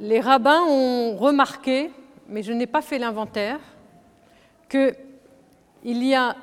les 0.00 0.20
rabbins 0.20 0.62
ont 0.62 1.16
remarqué, 1.16 1.90
mais 2.26 2.42
je 2.42 2.52
n'ai 2.52 2.66
pas 2.66 2.82
fait 2.82 2.98
l'inventaire, 2.98 3.60
qu'il 4.68 4.94
y 5.84 6.14
a 6.14 6.34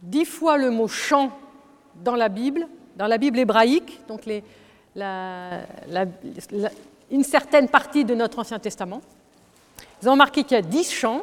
dix 0.00 0.24
fois 0.24 0.56
le 0.56 0.70
mot 0.70 0.86
chant 0.86 1.32
dans 1.96 2.14
la 2.14 2.28
Bible, 2.28 2.68
dans 2.96 3.08
la 3.08 3.18
Bible 3.18 3.38
hébraïque, 3.40 4.00
donc 4.06 4.22
une 7.10 7.24
certaine 7.24 7.68
partie 7.68 8.04
de 8.04 8.14
notre 8.14 8.38
Ancien 8.38 8.60
Testament. 8.60 9.00
Ils 10.00 10.08
ont 10.08 10.12
remarqué 10.12 10.44
qu'il 10.44 10.56
y 10.56 10.58
a 10.58 10.62
dix 10.62 10.90
chants 10.90 11.22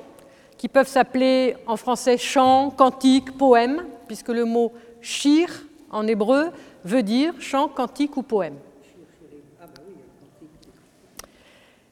qui 0.57 0.67
peuvent 0.67 0.87
s'appeler 0.87 1.55
en 1.67 1.77
français 1.77 2.17
chant, 2.17 2.69
cantique, 2.71 3.37
poème, 3.37 3.85
puisque 4.07 4.29
le 4.29 4.43
mot 4.45 4.73
shir 5.01 5.49
en 5.89 6.05
hébreu 6.07 6.49
veut 6.83 7.03
dire 7.03 7.33
chant, 7.39 7.69
cantique 7.69 8.17
ou 8.17 8.23
poème. 8.23 8.55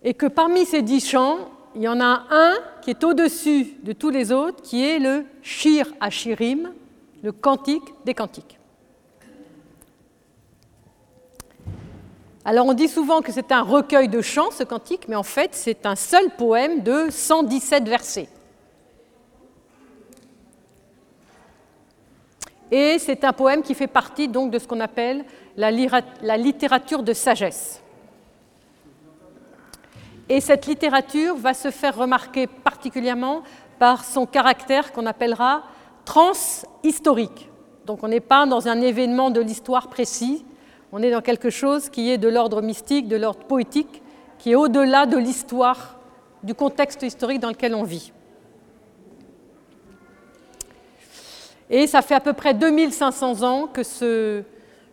Et 0.03 0.13
que 0.13 0.25
parmi 0.25 0.65
ces 0.65 0.81
dix 0.81 1.07
chants, 1.07 1.37
il 1.75 1.81
y 1.81 1.87
en 1.87 1.99
a 2.01 2.25
un 2.29 2.53
qui 2.81 2.89
est 2.89 3.03
au-dessus 3.03 3.77
de 3.83 3.93
tous 3.93 4.09
les 4.09 4.31
autres, 4.31 4.61
qui 4.61 4.83
est 4.83 4.99
le 4.99 5.25
shir 5.41 5.87
ashirim, 5.99 6.73
le 7.21 7.31
cantique 7.31 7.93
des 8.05 8.13
cantiques. 8.13 8.59
Alors 12.45 12.65
on 12.65 12.73
dit 12.73 12.89
souvent 12.89 13.21
que 13.21 13.31
c'est 13.31 13.53
un 13.53 13.61
recueil 13.61 14.09
de 14.09 14.21
chants, 14.21 14.51
ce 14.51 14.63
cantique, 14.63 15.07
mais 15.07 15.15
en 15.15 15.23
fait 15.23 15.51
c'est 15.53 15.85
un 15.85 15.95
seul 15.95 16.29
poème 16.37 16.83
de 16.83 17.07
117 17.09 17.87
versets. 17.87 18.27
Et 22.69 22.97
c'est 22.99 23.23
un 23.23 23.33
poème 23.33 23.61
qui 23.61 23.75
fait 23.75 23.87
partie 23.87 24.27
donc 24.27 24.51
de 24.51 24.59
ce 24.59 24.67
qu'on 24.67 24.81
appelle 24.81 25.23
la 25.55 25.71
littérature 26.37 27.03
de 27.03 27.13
sagesse. 27.13 27.82
Et 30.29 30.39
cette 30.39 30.65
littérature 30.67 31.35
va 31.35 31.53
se 31.53 31.69
faire 31.69 31.95
remarquer 31.95 32.47
particulièrement 32.47 33.43
par 33.79 34.05
son 34.05 34.25
caractère 34.25 34.91
qu'on 34.91 35.05
appellera 35.05 35.63
transhistorique. 36.05 37.49
Donc 37.85 38.03
on 38.03 38.07
n'est 38.07 38.21
pas 38.21 38.45
dans 38.45 38.67
un 38.67 38.79
événement 38.81 39.29
de 39.29 39.41
l'histoire 39.41 39.89
précis, 39.89 40.45
on 40.91 41.01
est 41.01 41.11
dans 41.11 41.21
quelque 41.21 41.49
chose 41.49 41.89
qui 41.89 42.11
est 42.11 42.17
de 42.17 42.29
l'ordre 42.29 42.61
mystique, 42.61 43.07
de 43.07 43.17
l'ordre 43.17 43.45
poétique, 43.45 44.01
qui 44.37 44.51
est 44.51 44.55
au-delà 44.55 45.05
de 45.05 45.17
l'histoire, 45.17 45.99
du 46.43 46.53
contexte 46.53 47.01
historique 47.03 47.39
dans 47.39 47.49
lequel 47.49 47.73
on 47.73 47.83
vit. 47.83 48.13
Et 51.69 51.87
ça 51.87 52.01
fait 52.01 52.13
à 52.13 52.19
peu 52.19 52.33
près 52.33 52.53
2500 52.53 53.41
ans 53.41 53.67
que 53.67 53.83
ce 53.83 54.43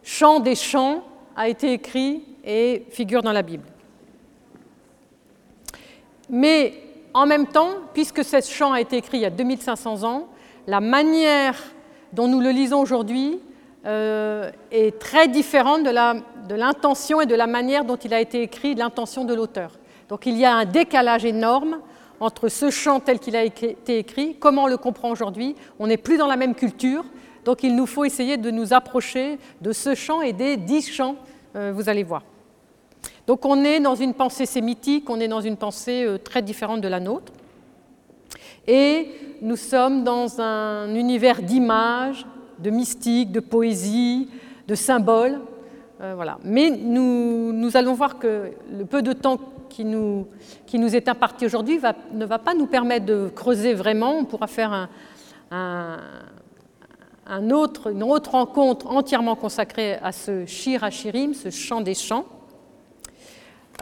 chant 0.02 0.41
des 0.41 0.54
chants 0.54 1.04
a 1.36 1.48
été 1.48 1.72
écrit 1.72 2.24
et 2.44 2.86
figure 2.91 3.22
dans 3.22 3.32
la 3.32 3.42
Bible. 3.42 3.64
Mais 6.30 6.74
en 7.12 7.26
même 7.26 7.46
temps, 7.46 7.70
puisque 7.92 8.24
ce 8.24 8.40
chant 8.40 8.72
a 8.72 8.80
été 8.80 8.96
écrit 8.96 9.18
il 9.18 9.22
y 9.22 9.26
a 9.26 9.30
2500 9.30 10.04
ans, 10.04 10.28
la 10.66 10.80
manière 10.80 11.56
dont 12.12 12.28
nous 12.28 12.40
le 12.40 12.50
lisons 12.50 12.80
aujourd'hui 12.80 13.40
euh, 13.86 14.50
est 14.70 14.98
très 14.98 15.28
différente 15.28 15.82
de 15.82 16.54
l'intention 16.54 17.20
et 17.20 17.26
de 17.26 17.34
la 17.34 17.46
manière 17.46 17.84
dont 17.84 17.96
il 17.96 18.14
a 18.14 18.20
été 18.20 18.42
écrit, 18.42 18.74
de 18.74 18.80
l'intention 18.80 19.24
de 19.24 19.34
l'auteur. 19.34 19.72
Donc 20.08 20.26
il 20.26 20.36
y 20.36 20.44
a 20.44 20.54
un 20.54 20.64
décalage 20.64 21.24
énorme 21.24 21.78
entre 22.20 22.48
ce 22.48 22.70
chant 22.70 23.00
tel 23.00 23.18
qu'il 23.18 23.34
a 23.34 23.42
été 23.42 23.76
écrit, 23.98 24.36
comment 24.38 24.64
on 24.64 24.68
le 24.68 24.76
comprend 24.76 25.10
aujourd'hui. 25.10 25.56
On 25.78 25.86
n'est 25.86 25.96
plus 25.96 26.18
dans 26.18 26.26
la 26.26 26.36
même 26.36 26.54
culture, 26.54 27.04
donc 27.44 27.62
il 27.62 27.74
nous 27.74 27.86
faut 27.86 28.04
essayer 28.04 28.36
de 28.36 28.50
nous 28.50 28.74
approcher 28.74 29.38
de 29.62 29.72
ce 29.72 29.94
chant 29.94 30.20
et 30.20 30.32
des 30.32 30.56
dix 30.56 30.90
chants, 30.90 31.16
euh, 31.56 31.72
vous 31.74 31.88
allez 31.88 32.02
voir. 32.02 32.22
Donc 33.26 33.44
on 33.44 33.64
est 33.64 33.80
dans 33.80 33.94
une 33.94 34.14
pensée 34.14 34.46
sémitique, 34.46 35.08
on 35.08 35.20
est 35.20 35.28
dans 35.28 35.40
une 35.40 35.56
pensée 35.56 36.04
euh, 36.04 36.18
très 36.18 36.42
différente 36.42 36.80
de 36.80 36.88
la 36.88 37.00
nôtre. 37.00 37.32
Et 38.66 39.08
nous 39.42 39.56
sommes 39.56 40.04
dans 40.04 40.40
un 40.40 40.94
univers 40.94 41.42
d'images, 41.42 42.26
de 42.58 42.70
mystique, 42.70 43.32
de 43.32 43.41
poésie, 43.41 44.28
de 44.69 44.75
symboles. 44.75 45.41
Euh, 46.00 46.12
voilà. 46.14 46.38
Mais 46.44 46.70
nous, 46.70 47.70
allons 47.75 47.94
voir 47.94 48.19
que 48.19 48.50
le 48.70 48.84
peu 48.84 49.03
de 49.03 49.12
temps 49.12 49.38
qui 49.69 49.84
nous, 49.84 50.26
nous 50.75 50.97
est 50.97 51.08
imparti 51.08 51.47
aujourd'hui 51.47 51.81
ne 52.12 52.25
va 52.25 52.38
pas 52.38 52.54
nous 52.54 52.66
permettre 52.66 53.06
de 53.06 53.31
creuser 53.34 53.75
vraiment. 53.75 54.19
On 54.19 54.25
pourra 54.25 54.47
faire 54.47 54.88
un, 55.50 55.98
une 57.31 57.52
autre 57.52 58.31
rencontre 58.31 58.88
entièrement 58.88 59.37
consacrée 59.37 59.94
à 60.02 60.12
ce 60.12 60.47
Shir 60.47 60.84
Hashirim, 60.84 61.34
ce 61.34 61.50
chant 61.50 61.81
des 61.81 61.94
chants. 61.94 62.25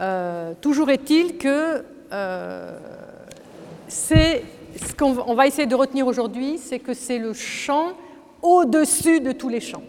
Euh, 0.01 0.53
toujours 0.61 0.89
est-il 0.89 1.37
que 1.37 1.83
euh, 2.13 2.79
ce 3.89 4.95
qu'on 4.97 5.33
va 5.33 5.47
essayer 5.47 5.67
de 5.67 5.75
retenir 5.75 6.07
aujourd'hui, 6.07 6.57
c'est 6.57 6.79
que 6.79 6.93
c'est 6.93 7.19
le 7.19 7.33
chant 7.33 7.93
au-dessus 8.41 9.19
de 9.19 9.33
tous 9.33 9.49
les 9.49 9.59
chants. 9.59 9.83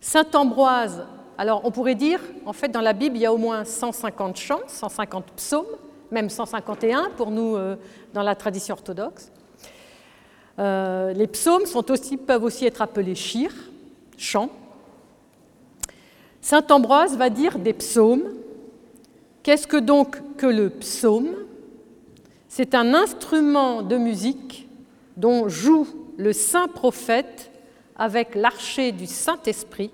Saint 0.00 0.26
Ambroise, 0.34 1.06
alors 1.36 1.62
on 1.64 1.70
pourrait 1.70 1.94
dire, 1.94 2.20
en 2.46 2.52
fait 2.52 2.68
dans 2.68 2.80
la 2.80 2.92
Bible 2.92 3.16
il 3.16 3.22
y 3.22 3.26
a 3.26 3.32
au 3.32 3.38
moins 3.38 3.64
150 3.64 4.36
chants, 4.36 4.60
150 4.66 5.24
psaumes, 5.36 5.66
même 6.10 6.30
151 6.30 7.10
pour 7.16 7.30
nous 7.30 7.56
euh, 7.56 7.76
dans 8.14 8.22
la 8.22 8.34
tradition 8.34 8.74
orthodoxe. 8.74 9.30
les 10.58 11.26
psaumes 11.26 11.64
peuvent 12.26 12.44
aussi 12.44 12.64
être 12.64 12.80
appelés 12.80 13.14
chir, 13.14 13.50
chants. 14.16 14.48
Saint 16.44 16.70
Ambroise 16.70 17.16
va 17.16 17.30
dire 17.30 17.58
des 17.58 17.72
psaumes. 17.72 18.34
Qu'est-ce 19.42 19.66
que 19.66 19.78
donc 19.78 20.20
que 20.36 20.44
le 20.44 20.68
psaume? 20.68 21.30
C'est 22.48 22.74
un 22.74 22.92
instrument 22.92 23.80
de 23.80 23.96
musique 23.96 24.68
dont 25.16 25.48
joue 25.48 25.86
le 26.18 26.34
saint 26.34 26.68
prophète 26.68 27.50
avec 27.96 28.34
l'archer 28.34 28.92
du 28.92 29.06
Saint-Esprit 29.06 29.90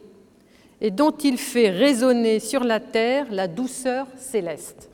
et 0.81 0.91
dont 0.91 1.13
il 1.13 1.39
fait 1.39 1.71
résonner 1.71 2.41
sur 2.41 2.65
la 2.65 2.81
terre 2.81 3.27
la 3.31 3.47
douceur 3.47 4.09
céleste. 4.17 4.91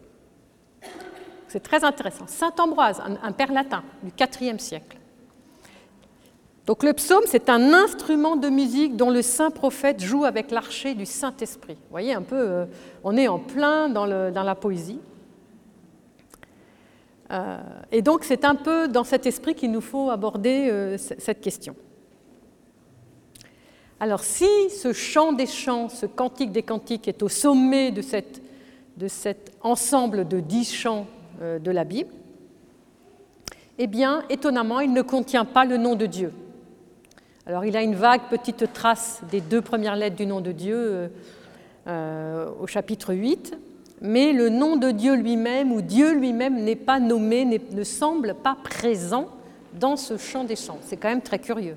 C'est 1.48 1.62
très 1.62 1.84
intéressant. 1.84 2.26
Saint 2.26 2.52
Ambroise, 2.58 3.00
un, 3.22 3.32
père 3.32 3.50
latin 3.50 3.82
du 4.02 4.12
IVe 4.42 4.58
siècle. 4.58 4.98
Donc 6.66 6.82
le 6.82 6.92
psaume, 6.92 7.22
c'est 7.26 7.48
un 7.48 7.72
instrument 7.72 8.34
de 8.34 8.48
musique 8.48 8.96
dont 8.96 9.10
le 9.10 9.22
saint 9.22 9.52
prophète 9.52 10.02
joue 10.02 10.24
avec 10.24 10.50
l'archer 10.50 10.94
du 10.94 11.06
Saint-Esprit. 11.06 11.74
Vous 11.74 11.90
voyez 11.92 12.12
un 12.12 12.22
peu, 12.22 12.36
euh, 12.36 12.66
on 13.04 13.16
est 13.16 13.28
en 13.28 13.38
plein 13.38 13.88
dans, 13.88 14.04
la 14.04 14.54
poésie. 14.56 14.98
Euh, 17.30 17.58
et 17.92 18.02
donc 18.02 18.24
c'est 18.24 18.44
un 18.44 18.56
peu 18.56 18.88
dans 18.88 19.04
cet 19.04 19.26
esprit 19.26 19.54
qu'il 19.54 19.70
nous 19.70 19.80
faut 19.80 20.10
aborder 20.10 20.68
euh, 20.68 20.98
cette 20.98 21.40
question. 21.40 21.76
Alors 24.00 24.24
si 24.24 24.48
ce 24.70 24.92
chant 24.92 25.32
des 25.32 25.46
chants, 25.46 25.88
ce 25.88 26.06
cantique 26.06 26.50
des 26.50 26.62
cantiques 26.62 27.06
est 27.06 27.22
au 27.22 27.28
sommet 27.28 27.92
de, 27.92 28.02
de 28.96 29.08
cet 29.08 29.52
ensemble 29.62 30.26
de 30.26 30.40
dix 30.40 30.70
chants 30.74 31.06
de 31.40 31.70
la 31.70 31.84
Bible, 31.84 32.10
eh 33.78 33.86
bien 33.86 34.24
étonnamment 34.28 34.80
il 34.80 34.92
ne 34.92 35.02
contient 35.02 35.44
pas 35.44 35.64
le 35.64 35.76
nom 35.76 35.94
de 35.94 36.06
Dieu. 36.06 36.32
Alors 37.48 37.64
il 37.64 37.76
a 37.76 37.82
une 37.82 37.94
vague 37.94 38.22
petite 38.28 38.72
trace 38.72 39.20
des 39.30 39.40
deux 39.40 39.62
premières 39.62 39.94
lettres 39.94 40.16
du 40.16 40.26
nom 40.26 40.40
de 40.40 40.50
Dieu 40.50 40.76
euh, 40.76 41.08
euh, 41.86 42.50
au 42.60 42.66
chapitre 42.66 43.14
8, 43.14 43.56
mais 44.00 44.32
le 44.32 44.48
nom 44.48 44.74
de 44.74 44.90
Dieu 44.90 45.14
lui-même 45.14 45.70
ou 45.70 45.80
Dieu 45.80 46.12
lui-même 46.12 46.64
n'est 46.64 46.74
pas 46.74 46.98
nommé, 46.98 47.44
ne 47.44 47.84
semble 47.84 48.34
pas 48.34 48.56
présent 48.64 49.28
dans 49.74 49.94
ce 49.94 50.16
chant 50.16 50.42
des 50.42 50.56
chants. 50.56 50.78
C'est 50.82 50.96
quand 50.96 51.08
même 51.08 51.22
très 51.22 51.38
curieux. 51.38 51.76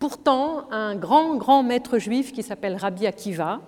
Pourtant, 0.00 0.68
un 0.72 0.96
grand, 0.96 1.36
grand 1.36 1.62
maître 1.62 1.98
juif 1.98 2.32
qui 2.32 2.42
s'appelle 2.42 2.74
Rabbi 2.74 3.06
Akiva, 3.06 3.60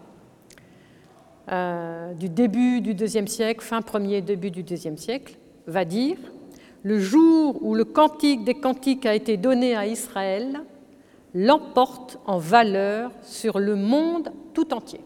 euh, 1.53 2.15
du 2.15 2.29
début 2.29 2.81
du 2.81 2.95
deuxième 2.95 3.29
siècle, 3.29 3.61
fin 3.61 3.81
premier, 3.81 4.23
début 4.23 4.51
du 4.51 4.65
deuxième 4.65 4.97
siècle, 4.97 5.37
va 5.69 5.85
dire 5.85 6.17
le 6.83 6.99
jour 6.99 7.63
où 7.63 7.75
le 7.75 7.85
cantique 7.85 8.45
des 8.45 8.55
cantiques 8.55 9.07
a 9.07 9.15
été 9.15 9.37
donné 9.37 9.77
à 9.77 9.87
Israël, 9.87 10.63
l'emporte 11.35 12.19
en 12.27 12.39
valeur 12.39 13.11
sur 13.23 13.59
le 13.59 13.77
monde 13.77 14.33
tout 14.53 14.75
entier. 14.75 15.01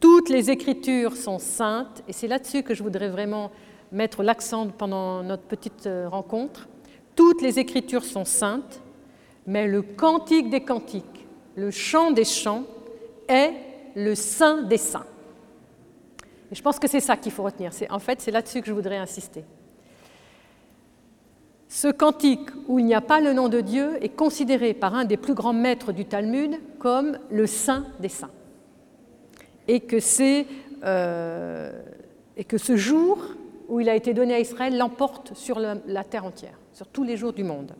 Toutes 0.00 0.28
les 0.28 0.50
écritures 0.50 1.16
sont 1.16 1.38
saintes, 1.38 2.02
et 2.08 2.12
c'est 2.12 2.28
là-dessus 2.28 2.62
que 2.62 2.74
je 2.74 2.82
voudrais 2.82 3.08
vraiment 3.08 3.50
mettre 3.92 4.22
l'accent 4.22 4.68
pendant 4.68 5.22
notre 5.22 5.42
petite 5.42 5.86
euh, 5.86 6.08
rencontre. 6.08 6.68
Toutes 7.16 7.42
les 7.42 7.58
écritures 7.58 8.04
sont 8.04 8.24
saintes, 8.24 8.80
mais 9.46 9.66
le 9.66 9.82
cantique 9.82 10.50
des 10.50 10.60
cantiques, 10.60 11.26
le 11.56 11.70
chant 11.70 12.12
des 12.12 12.24
chants, 12.24 12.64
est 13.28 13.52
le 13.96 14.14
saint 14.14 14.62
des 14.62 14.76
saints. 14.76 15.06
Et 16.50 16.54
je 16.54 16.62
pense 16.62 16.78
que 16.78 16.88
c'est 16.88 17.00
ça 17.00 17.16
qu'il 17.16 17.32
faut 17.32 17.42
retenir. 17.42 17.72
En 17.90 17.98
fait, 17.98 18.20
c'est 18.20 18.30
là-dessus 18.30 18.60
que 18.60 18.68
je 18.68 18.72
voudrais 18.72 18.96
insister. 18.96 19.44
Ce 21.68 21.88
cantique 21.88 22.48
où 22.66 22.78
il 22.78 22.86
n'y 22.86 22.94
a 22.94 23.02
pas 23.02 23.20
le 23.20 23.34
nom 23.34 23.48
de 23.48 23.60
Dieu 23.60 24.02
est 24.02 24.08
considéré 24.08 24.72
par 24.72 24.94
un 24.94 25.04
des 25.04 25.18
plus 25.18 25.34
grands 25.34 25.52
maîtres 25.52 25.92
du 25.92 26.06
Talmud 26.06 26.58
comme 26.78 27.18
le 27.30 27.46
saint 27.46 27.84
des 28.00 28.08
saints. 28.08 28.30
Et 29.68 29.80
que, 29.80 29.98
euh, 30.84 31.82
et 32.38 32.44
que 32.44 32.56
ce 32.56 32.76
jour 32.76 33.18
où 33.68 33.80
il 33.80 33.88
a 33.90 33.94
été 33.94 34.14
donné 34.14 34.34
à 34.34 34.40
Israël 34.40 34.78
l'emporte 34.78 35.34
sur 35.34 35.58
la, 35.58 35.76
la 35.86 36.04
terre 36.04 36.24
entière, 36.24 36.58
sur 36.72 36.86
tous 36.86 37.04
les 37.04 37.18
jours 37.18 37.34
du 37.34 37.44
monde. 37.44 37.74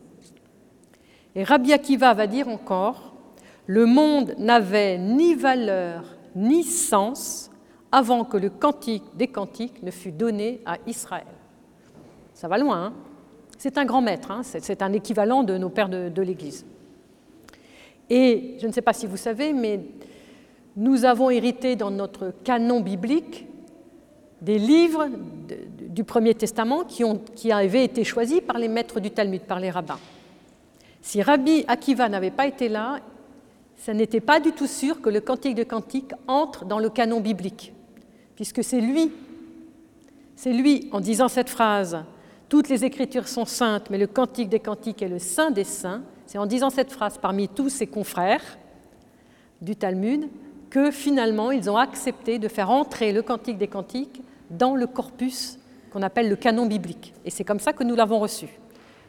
Et 1.33 1.43
Rabbi 1.43 1.73
Akiva 1.73 2.13
va 2.13 2.27
dire 2.27 2.47
encore, 2.47 3.15
le 3.65 3.87
monde 3.87 4.35
n'avait 4.37 4.99
ni 4.99 5.33
valeur 5.33 6.03
ni 6.35 6.63
sens 6.63 7.49
avant 7.91 8.23
que 8.23 8.37
le 8.37 8.51
cantique 8.51 9.03
des 9.15 9.27
cantiques 9.27 9.81
ne 9.81 9.89
fût 9.89 10.11
donné 10.11 10.61
à 10.67 10.77
Israël. 10.85 11.25
Ça 12.35 12.47
va 12.47 12.59
loin, 12.59 12.85
hein? 12.85 12.93
C'est 13.59 13.77
un 13.77 13.83
grand 13.83 14.01
maître, 14.01 14.31
hein. 14.31 14.41
c'est 14.43 14.81
un 14.81 14.93
équivalent 14.93 15.43
de 15.43 15.57
nos 15.57 15.69
pères 15.69 15.89
de, 15.89 16.21
l'Église. 16.21 16.65
Et 18.09 18.55
je 18.61 18.65
ne 18.65 18.71
sais 18.71 18.81
pas 18.81 18.93
si 18.93 19.05
vous 19.05 19.17
savez, 19.17 19.51
mais 19.51 19.81
nous 20.77 21.03
avons 21.03 21.29
hérité 21.29 21.75
dans 21.75 21.91
notre 21.91 22.33
canon 22.45 22.79
biblique 22.79 23.47
des 24.41 24.57
livres 24.57 25.09
du 25.89 26.05
Premier 26.05 26.33
Testament 26.35 26.85
qui, 26.85 27.03
ont, 27.03 27.21
qui 27.35 27.51
avaient 27.51 27.83
été 27.83 28.05
choisis 28.05 28.39
par 28.39 28.57
les 28.57 28.69
maîtres 28.69 29.01
du 29.01 29.11
Talmud, 29.11 29.41
par 29.41 29.59
les 29.59 29.71
rabbins. 29.71 29.99
Si 31.01 31.21
Rabbi 31.21 31.65
Akiva 31.67 32.07
n'avait 32.07 32.31
pas 32.31 32.47
été 32.47 32.69
là, 32.69 32.99
ce 33.75 33.91
n'était 33.91 34.21
pas 34.21 34.39
du 34.39 34.53
tout 34.53 34.67
sûr 34.67 35.01
que 35.01 35.09
le 35.09 35.19
Cantique 35.19 35.55
de 35.55 35.63
Cantiques 35.63 36.13
entre 36.29 36.63
dans 36.63 36.79
le 36.79 36.89
canon 36.89 37.19
biblique, 37.19 37.73
puisque 38.37 38.63
c'est 38.63 38.79
lui, 38.79 39.11
c'est 40.37 40.53
lui, 40.53 40.87
en 40.93 41.01
disant 41.01 41.27
cette 41.27 41.49
phrase, 41.49 42.05
toutes 42.49 42.67
les 42.67 42.83
Écritures 42.83 43.27
sont 43.27 43.45
saintes, 43.45 43.89
mais 43.89 43.99
le 43.99 44.07
Cantique 44.07 44.49
des 44.49 44.59
Cantiques 44.59 45.01
est 45.03 45.07
le 45.07 45.19
saint 45.19 45.51
des 45.51 45.63
saints. 45.63 46.01
C'est 46.25 46.39
en 46.39 46.47
disant 46.47 46.69
cette 46.69 46.91
phrase 46.91 47.17
parmi 47.17 47.47
tous 47.47 47.69
ses 47.69 47.87
confrères 47.87 48.57
du 49.61 49.75
Talmud 49.75 50.27
que 50.69 50.91
finalement 50.91 51.51
ils 51.51 51.69
ont 51.69 51.77
accepté 51.77 52.39
de 52.39 52.47
faire 52.47 52.69
entrer 52.69 53.11
le 53.11 53.21
Cantique 53.21 53.57
des 53.57 53.67
Cantiques 53.67 54.21
dans 54.49 54.75
le 54.75 54.87
corpus 54.87 55.59
qu'on 55.91 56.01
appelle 56.01 56.29
le 56.29 56.35
canon 56.35 56.65
biblique. 56.65 57.13
Et 57.23 57.29
c'est 57.29 57.43
comme 57.43 57.59
ça 57.59 57.73
que 57.73 57.83
nous 57.83 57.95
l'avons 57.95 58.19
reçu. 58.19 58.47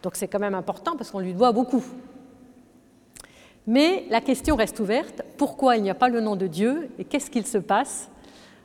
Donc 0.03 0.17
c'est 0.17 0.29
quand 0.29 0.39
même 0.39 0.55
important 0.55 0.97
parce 0.97 1.11
qu'on 1.11 1.21
lui 1.21 1.35
doit 1.35 1.53
beaucoup. 1.53 1.85
Mais 3.67 4.05
la 4.11 4.21
question 4.21 4.57
reste 4.57 4.81
ouverte. 4.81 5.23
Pourquoi 5.37 5.77
il 5.77 5.83
n'y 5.83 5.91
a 5.91 5.95
pas 5.95 6.09
le 6.09 6.21
nom 6.21 6.37
de 6.37 6.47
Dieu 6.47 6.91
et 6.99 7.05
qu'est-ce 7.05 7.31
qu'il 7.31 7.47
se 7.47 7.59
passe? 7.59 8.11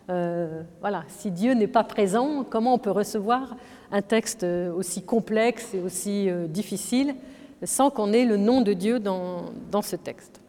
Euh, 0.09 0.61
Voilà, 0.79 1.03
si 1.07 1.31
Dieu 1.31 1.53
n'est 1.53 1.67
pas 1.67 1.83
présent, 1.83 2.45
comment 2.49 2.73
on 2.73 2.77
peut 2.77 2.91
recevoir 2.91 3.55
un 3.91 4.01
texte 4.01 4.43
euh, 4.43 4.73
aussi 4.73 5.03
complexe 5.03 5.73
et 5.73 5.79
aussi 5.79 6.29
euh, 6.29 6.47
difficile 6.47 7.15
sans 7.63 7.89
qu'on 7.89 8.13
ait 8.13 8.25
le 8.25 8.37
nom 8.37 8.61
de 8.61 8.73
Dieu 8.73 8.99
dans, 8.99 9.45
dans 9.71 9.81
ce 9.81 9.95
texte. 9.95 10.41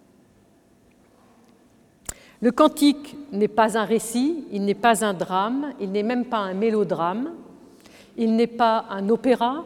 Le 2.41 2.51
cantique 2.51 3.17
n'est 3.33 3.49
pas 3.49 3.79
un 3.79 3.85
récit, 3.85 4.45
il 4.53 4.65
n'est 4.65 4.75
pas 4.75 5.05
un 5.05 5.15
drame, 5.15 5.73
il 5.81 5.91
n'est 5.91 6.03
même 6.03 6.27
pas 6.27 6.39
un 6.39 6.55
mélodrame, 6.55 7.31
il 8.17 8.37
n'est 8.37 8.47
pas 8.47 8.87
un 8.91 9.09
opéra, 9.09 9.65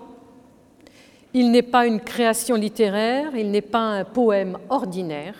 il 1.34 1.50
n'est 1.50 1.62
pas 1.62 1.86
une 1.86 2.00
création 2.00 2.56
littéraire, 2.56 3.34
il 3.36 3.50
n'est 3.50 3.60
pas 3.60 3.78
un 3.80 4.04
poème 4.04 4.58
ordinaire. 4.68 5.34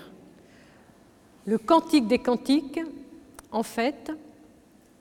Le 1.46 1.58
cantique 1.58 2.06
des 2.06 2.18
cantiques, 2.18 2.80
en 3.52 3.62
fait, 3.62 4.12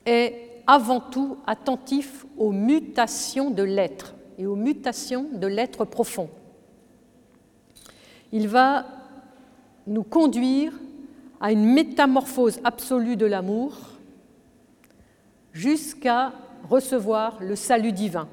est 0.06 0.49
avant 0.66 1.00
tout 1.00 1.38
attentif 1.46 2.26
aux 2.36 2.52
mutations 2.52 3.50
de 3.50 3.62
l'être 3.62 4.14
et 4.38 4.46
aux 4.46 4.56
mutations 4.56 5.26
de 5.32 5.46
l'être 5.46 5.84
profond. 5.84 6.30
Il 8.32 8.48
va 8.48 8.86
nous 9.86 10.02
conduire 10.02 10.72
à 11.40 11.52
une 11.52 11.64
métamorphose 11.64 12.60
absolue 12.64 13.16
de 13.16 13.26
l'amour 13.26 13.76
jusqu'à 15.52 16.32
recevoir 16.68 17.38
le 17.40 17.56
salut 17.56 17.92
divin. 17.92 18.28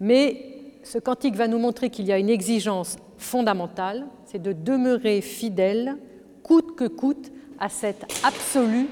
Mais 0.00 0.54
ce 0.82 0.98
cantique 0.98 1.34
va 1.34 1.48
nous 1.48 1.58
montrer 1.58 1.90
qu'il 1.90 2.06
y 2.06 2.12
a 2.12 2.18
une 2.18 2.30
exigence 2.30 2.96
fondamentale, 3.18 4.06
c'est 4.26 4.42
de 4.42 4.52
demeurer 4.52 5.20
fidèle, 5.20 5.96
coûte 6.42 6.76
que 6.76 6.86
coûte, 6.86 7.30
à 7.58 7.68
cet 7.68 8.04
absolu 8.24 8.88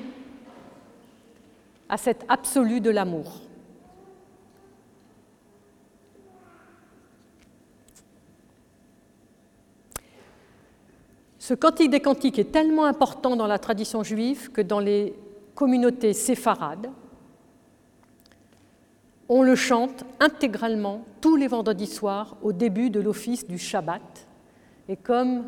à 1.93 1.99
cet 1.99 2.25
absolu 2.27 2.81
de 2.81 2.89
l'amour. 2.89 3.43
Ce 11.39 11.53
cantique 11.53 11.91
des 11.91 12.01
cantiques 12.01 12.39
est 12.39 12.51
tellement 12.51 12.87
important 12.87 13.37
dans 13.37 13.47
la 13.47 13.59
tradition 13.59 14.03
juive 14.03 14.51
que 14.53 14.63
dans 14.63 14.81
les 14.81 15.15
communautés 15.55 16.15
séfarades, 16.15 16.89
on 19.29 19.43
le 19.43 19.55
chante 19.55 20.07
intégralement 20.19 21.05
tous 21.21 21.37
les 21.37 21.47
vendredis 21.47 21.87
soirs 21.87 22.39
au 22.41 22.55
début 22.55 22.89
de 22.89 23.01
l'office 23.01 23.47
du 23.47 23.59
Shabbat. 23.59 24.27
Et 24.89 24.97
comme 24.97 25.45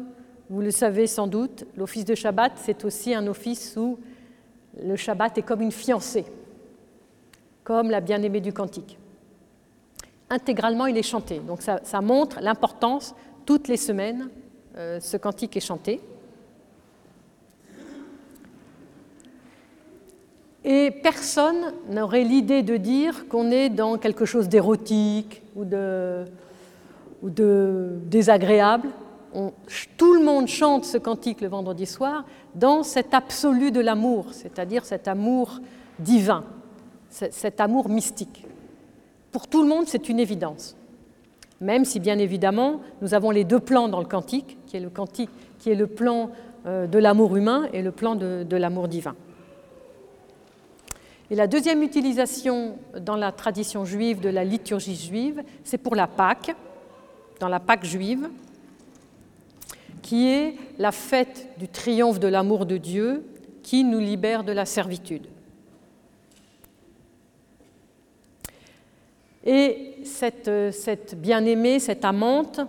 vous 0.51 0.61
le 0.61 0.71
savez 0.71 1.07
sans 1.07 1.27
doute, 1.27 1.65
l'office 1.75 2.05
de 2.05 2.15
Shabbat, 2.15 2.53
c'est 2.57 2.85
aussi 2.85 3.15
un 3.15 3.27
office 3.29 3.79
où 3.79 3.99
le 4.83 4.97
Shabbat 4.97 5.39
est 5.39 5.43
comme 5.43 5.61
une 5.61 5.73
fiancée, 5.73 6.25
comme 7.63 7.91
la 7.91 8.01
bien-aimée 8.01 8.41
du 8.41 8.53
cantique. 8.53 8.99
Intégralement, 10.31 10.87
il 10.87 10.97
est 10.97 11.03
chanté. 11.03 11.39
Donc 11.39 11.61
ça, 11.63 12.01
montre 12.01 12.41
l'importance, 12.41 13.15
toutes 13.47 13.69
les 13.69 13.77
semaines, 13.77 14.29
euh, 14.77 14.99
ce 15.01 15.17
cantique 15.17 15.57
est 15.57 15.61
chanté. 15.61 16.01
Et 20.65 20.91
personne 21.03 21.75
n'aurait 21.91 22.25
l'idée 22.25 22.63
de 22.63 22.79
dire 22.79 23.29
qu'on 23.29 23.51
est 23.51 23.69
dans 23.69 23.99
quelque 23.99 24.25
chose 24.25 24.49
d'érotique 24.49 25.43
ou 25.55 25.67
de, 25.67 26.25
ou 27.23 27.29
de 27.29 27.99
désagréable 28.07 28.89
tout 29.97 30.15
le 30.15 30.25
monde 30.25 30.47
chante 30.47 30.85
ce 30.85 30.99
cantique 30.99 31.41
le 31.41 31.49
vendredi 31.49 31.87
soir 31.87 32.25
dans 32.55 32.83
cet 32.83 33.15
absolu 33.15 33.71
de 33.71 33.81
l'amour, 33.81 34.27
c'est-à-dire 34.33 34.85
cet 34.85 35.09
amour 35.09 35.61
divin, 35.99 36.45
cet 37.11 37.61
amour 37.61 37.89
mystique. 37.89 38.47
Pour 39.33 39.49
tout 39.49 39.63
le 39.63 39.69
monde, 39.69 39.85
c'est 39.87 40.09
une 40.09 40.21
évidence. 40.21 40.77
Même 41.61 41.85
si, 41.85 42.01
bien 42.01 42.19
évidemment, 42.19 42.81
nous 43.03 43.15
avons 43.15 43.31
les 43.31 43.45
deux 43.45 43.61
plans 43.61 43.89
dans 43.89 44.01
le 44.01 44.07
cantique, 44.07 44.59
qui 44.67 44.77
est 44.77 44.81
le 44.81 44.91
cantique, 44.91 45.31
qui 45.59 45.71
est 45.71 45.75
le 45.75 45.87
plan 45.87 46.31
euh, 46.67 46.87
de 46.87 46.99
l'amour 46.99 47.37
humain 47.37 47.69
et 47.73 47.83
le 47.83 47.91
plan 47.91 48.15
de, 48.15 48.45
de 48.49 48.57
l'amour 48.57 48.89
divin. 48.89 49.15
Et 51.31 51.35
la 51.35 51.47
deuxième 51.47 51.83
utilisation 51.83 52.77
dans 53.01 53.17
la 53.17 53.33
tradition 53.33 53.85
juive 53.85 54.21
de 54.21 54.29
la 54.29 54.45
liturgie 54.45 54.95
juive, 54.95 55.43
c'est 55.65 55.79
pour 55.79 55.95
la 55.95 56.07
Pâque, 56.07 56.55
dans 57.41 57.49
la 57.49 57.61
Pâque 57.61 57.85
juive, 57.85 58.29
qui 60.05 60.29
est 60.29 60.55
la 60.79 60.93
fête 60.93 61.49
du 61.59 61.67
triomphe 61.67 62.21
de 62.21 62.29
l'amour 62.29 62.67
de 62.67 62.77
Dieu 62.77 63.25
qui 63.63 63.85
nous 63.85 63.99
libère 63.99 64.45
de 64.45 64.53
la 64.53 64.67
servitude. 64.67 65.27
Et 69.47 69.95
cette, 70.05 71.19
bien-aimée, 71.19 71.79
cette 71.79 72.05
amante, 72.05 72.61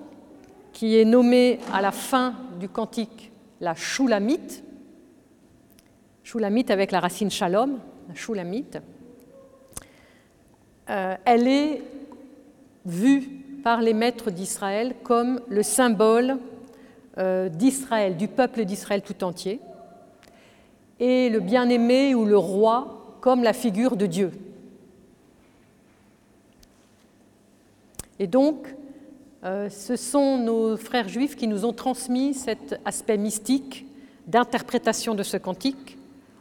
qui 0.71 0.97
est 0.97 1.03
nommée 1.03 1.59
à 1.73 1.81
la 1.81 1.91
fin 1.91 2.35
du 2.57 2.69
cantique 2.69 3.33
la 3.59 3.75
Shulamite, 3.75 4.63
Shulamite 6.23 6.71
avec 6.71 6.91
la 6.91 7.01
racine 7.01 7.29
shalom, 7.29 7.79
la 8.07 8.15
Shulamite, 8.15 8.79
euh, 10.89 11.15
elle 11.25 11.47
est 11.49 11.81
vue 12.85 13.23
par 13.61 13.81
les 13.81 13.93
maîtres 13.93 14.31
d'Israël 14.31 14.95
comme 15.03 15.41
le 15.49 15.63
symbole 15.63 16.37
d'Israël, 17.17 18.17
du 18.17 18.27
peuple 18.27 18.65
d'Israël 18.65 19.01
tout 19.01 19.23
entier, 19.23 19.61
et 20.99 21.29
le 21.29 21.39
bien-aimé 21.39 22.15
ou 22.15 22.25
le 22.25 22.37
roi 22.37 23.17
comme 23.21 23.43
la 23.43 23.53
figure 23.53 23.95
de 23.95 24.05
Dieu. 24.05 24.31
Et 28.19 28.27
donc, 28.27 28.67
euh, 29.43 29.69
ce 29.69 29.95
sont 29.95 30.37
nos 30.37 30.77
frères 30.77 31.09
juifs 31.09 31.35
qui 31.35 31.47
nous 31.47 31.65
ont 31.65 31.73
transmis 31.73 32.33
cet 32.33 32.79
aspect 32.85 33.17
mystique 33.17 33.85
d'interprétation 34.27 35.13
de 35.15 35.23
ce 35.23 35.37
cantique 35.37 35.97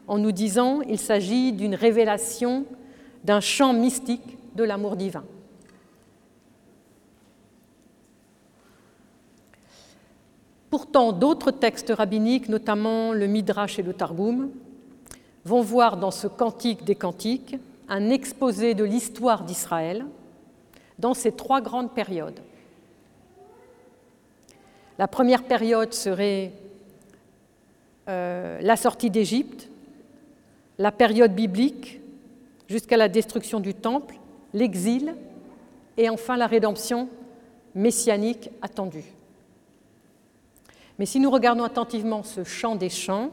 en 0.07 0.19
nous 0.19 0.33
disant 0.33 0.81
il 0.83 0.99
s'agit 0.99 1.53
d'une 1.53 1.75
révélation 1.75 2.65
d'un 3.25 3.41
chant 3.41 3.73
mystique 3.73 4.39
de 4.55 4.65
l'amour 4.65 4.97
divin. 4.97 5.25
Pourtant, 10.75 11.13
d'autres 11.13 11.53
textes 11.53 11.93
rabbiniques, 11.97 12.49
notamment 12.49 13.13
le 13.13 13.29
Midrash 13.29 13.79
et 13.79 13.83
le 13.85 13.95
Targum, 13.95 14.51
vont 15.45 15.61
voir 15.61 15.99
dans 15.99 16.11
ce 16.11 16.27
cantique 16.27 16.83
des 16.83 16.97
cantiques 16.97 17.55
un 17.89 18.11
exposé 18.11 18.75
de 18.75 18.83
l'histoire 18.83 19.45
d'Israël, 19.45 20.05
dans 20.99 21.15
ces 21.15 21.31
trois 21.31 21.61
grandes 21.61 21.93
périodes. 21.93 22.41
La 24.99 25.07
première 25.07 25.45
période 25.45 25.95
serait 25.95 26.51
euh, 28.09 28.59
la 28.61 28.75
sortie 28.75 29.11
d'Égypte, 29.11 29.69
la 30.79 30.91
période 30.91 31.37
biblique 31.37 32.01
jusqu'à 32.67 32.97
la 32.97 33.09
destruction 33.09 33.61
du 33.61 33.75
temple, 33.75 34.17
l'exil 34.53 35.15
et 35.97 36.09
enfin 36.09 36.37
la 36.37 36.49
rédemption 36.49 37.09
messianique 37.77 38.51
attendue. 38.61 39.15
Mais 40.99 41.07
si 41.07 41.21
nous 41.21 41.31
regardons 41.31 41.65
attentivement 41.65 42.23
ce 42.23 42.45
chant 42.45 42.77
des 42.77 42.89
chants, 42.89 43.31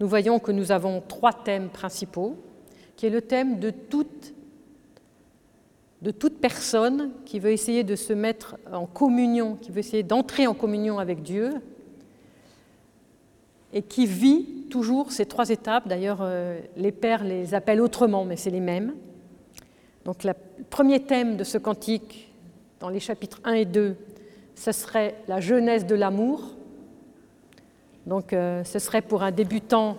nous 0.00 0.08
voyons 0.08 0.38
que 0.38 0.52
nous 0.52 0.72
avons 0.72 1.02
trois 1.06 1.32
thèmes 1.32 1.68
principaux, 1.68 2.36
qui 2.96 3.06
est 3.06 3.10
le 3.10 3.22
thème 3.22 3.58
de 3.58 3.70
toute, 3.70 4.34
de 6.02 6.10
toute 6.10 6.40
personne 6.40 7.10
qui 7.24 7.38
veut 7.38 7.52
essayer 7.52 7.84
de 7.84 7.96
se 7.96 8.12
mettre 8.12 8.56
en 8.72 8.86
communion, 8.86 9.56
qui 9.56 9.70
veut 9.70 9.78
essayer 9.78 10.02
d'entrer 10.02 10.46
en 10.46 10.54
communion 10.54 10.98
avec 10.98 11.22
Dieu, 11.22 11.54
et 13.72 13.82
qui 13.82 14.06
vit 14.06 14.46
toujours 14.70 15.10
ces 15.10 15.26
trois 15.26 15.50
étapes. 15.50 15.88
D'ailleurs, 15.88 16.20
euh, 16.20 16.60
les 16.76 16.92
pères 16.92 17.24
les 17.24 17.54
appellent 17.54 17.80
autrement, 17.80 18.24
mais 18.24 18.36
c'est 18.36 18.50
les 18.50 18.60
mêmes. 18.60 18.94
Donc, 20.04 20.22
le 20.22 20.32
premier 20.70 21.00
thème 21.00 21.36
de 21.36 21.44
ce 21.44 21.58
cantique, 21.58 22.32
dans 22.78 22.88
les 22.88 23.00
chapitres 23.00 23.40
1 23.44 23.54
et 23.54 23.64
2, 23.64 23.96
ce 24.54 24.70
serait 24.70 25.16
la 25.26 25.40
jeunesse 25.40 25.86
de 25.86 25.94
l'amour. 25.96 26.53
Donc, 28.06 28.32
euh, 28.32 28.64
ce 28.64 28.78
serait 28.78 29.02
pour 29.02 29.22
un 29.22 29.30
débutant 29.30 29.98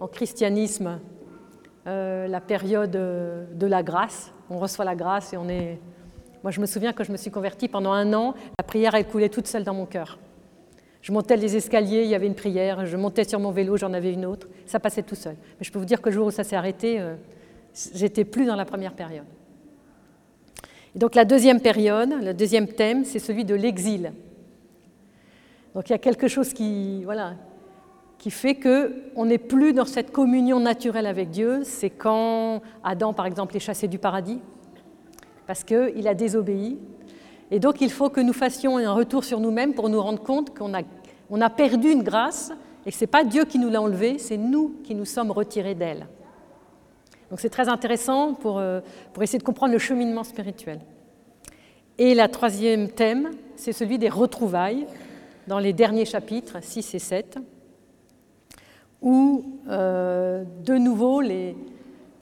en 0.00 0.08
christianisme 0.08 1.00
euh, 1.86 2.26
la 2.26 2.40
période 2.40 2.90
de 2.90 3.66
la 3.66 3.82
grâce. 3.82 4.32
On 4.50 4.58
reçoit 4.58 4.84
la 4.84 4.94
grâce 4.94 5.32
et 5.32 5.36
on 5.36 5.48
est. 5.48 5.78
Moi, 6.42 6.50
je 6.50 6.60
me 6.60 6.66
souviens 6.66 6.92
quand 6.92 7.04
je 7.04 7.12
me 7.12 7.16
suis 7.16 7.30
convertie 7.30 7.68
pendant 7.68 7.92
un 7.92 8.12
an, 8.12 8.34
la 8.58 8.64
prière, 8.64 8.94
elle 8.94 9.06
coulait 9.06 9.28
toute 9.28 9.46
seule 9.46 9.64
dans 9.64 9.74
mon 9.74 9.86
cœur. 9.86 10.18
Je 11.04 11.12
montais 11.12 11.36
les 11.36 11.54
escaliers, 11.54 12.04
il 12.04 12.08
y 12.08 12.14
avait 12.14 12.26
une 12.26 12.34
prière, 12.34 12.86
je 12.86 12.96
montais 12.96 13.24
sur 13.24 13.38
mon 13.38 13.50
vélo, 13.50 13.76
j'en 13.76 13.92
avais 13.92 14.10
une 14.10 14.24
autre, 14.24 14.48
ça 14.64 14.80
passait 14.80 15.02
tout 15.02 15.14
seul. 15.14 15.36
Mais 15.58 15.64
je 15.64 15.70
peux 15.70 15.78
vous 15.78 15.84
dire 15.84 16.00
que 16.00 16.08
le 16.08 16.14
jour 16.14 16.26
où 16.28 16.30
ça 16.30 16.44
s'est 16.44 16.56
arrêté, 16.56 16.98
euh, 16.98 17.14
j'étais 17.94 18.24
plus 18.24 18.46
dans 18.46 18.56
la 18.56 18.64
première 18.64 18.94
période. 18.94 19.26
Et 20.96 20.98
donc 20.98 21.14
la 21.14 21.26
deuxième 21.26 21.60
période, 21.60 22.08
le 22.22 22.32
deuxième 22.32 22.68
thème, 22.68 23.04
c'est 23.04 23.18
celui 23.18 23.44
de 23.44 23.54
l'exil. 23.54 24.14
Donc 25.74 25.88
il 25.88 25.92
y 25.92 25.94
a 25.94 25.98
quelque 25.98 26.28
chose 26.28 26.52
qui, 26.52 27.02
voilà, 27.04 27.34
qui 28.18 28.30
fait 28.30 28.54
qu'on 28.54 29.26
n'est 29.26 29.38
plus 29.38 29.72
dans 29.72 29.84
cette 29.84 30.12
communion 30.12 30.60
naturelle 30.60 31.06
avec 31.06 31.30
Dieu. 31.30 31.62
C'est 31.64 31.90
quand 31.90 32.62
Adam, 32.82 33.12
par 33.12 33.26
exemple, 33.26 33.56
est 33.56 33.60
chassé 33.60 33.88
du 33.88 33.98
paradis, 33.98 34.40
parce 35.46 35.64
qu'il 35.64 36.06
a 36.06 36.14
désobéi, 36.14 36.78
et 37.50 37.58
donc 37.58 37.80
il 37.80 37.90
faut 37.90 38.08
que 38.08 38.20
nous 38.20 38.32
fassions 38.32 38.78
un 38.78 38.92
retour 38.92 39.24
sur 39.24 39.40
nous-mêmes 39.40 39.74
pour 39.74 39.88
nous 39.88 40.00
rendre 40.00 40.22
compte 40.22 40.56
qu'on 40.56 40.74
a, 40.74 40.82
on 41.28 41.40
a 41.40 41.50
perdu 41.50 41.90
une 41.90 42.02
grâce 42.02 42.52
et 42.86 42.90
que 42.90 42.96
ce 42.96 43.02
n'est 43.02 43.08
pas 43.08 43.24
Dieu 43.24 43.44
qui 43.44 43.58
nous 43.58 43.70
l'a 43.70 43.82
enlevée, 43.82 44.18
c'est 44.18 44.36
nous 44.36 44.76
qui 44.84 44.94
nous 44.94 45.04
sommes 45.04 45.30
retirés 45.30 45.74
d'elle. 45.74 46.06
Donc 47.30 47.40
c'est 47.40 47.50
très 47.50 47.68
intéressant 47.68 48.34
pour, 48.34 48.58
euh, 48.58 48.80
pour 49.12 49.22
essayer 49.22 49.38
de 49.38 49.44
comprendre 49.44 49.72
le 49.72 49.78
cheminement 49.78 50.24
spirituel. 50.24 50.80
Et 51.98 52.14
le 52.14 52.26
troisième 52.28 52.88
thème, 52.88 53.30
c'est 53.56 53.72
celui 53.72 53.98
des 53.98 54.08
retrouvailles 54.08 54.86
dans 55.46 55.58
les 55.58 55.72
derniers 55.72 56.04
chapitres 56.04 56.58
6 56.62 56.94
et 56.94 56.98
7, 56.98 57.38
où 59.02 59.44
euh, 59.68 60.44
de 60.64 60.74
nouveau 60.74 61.22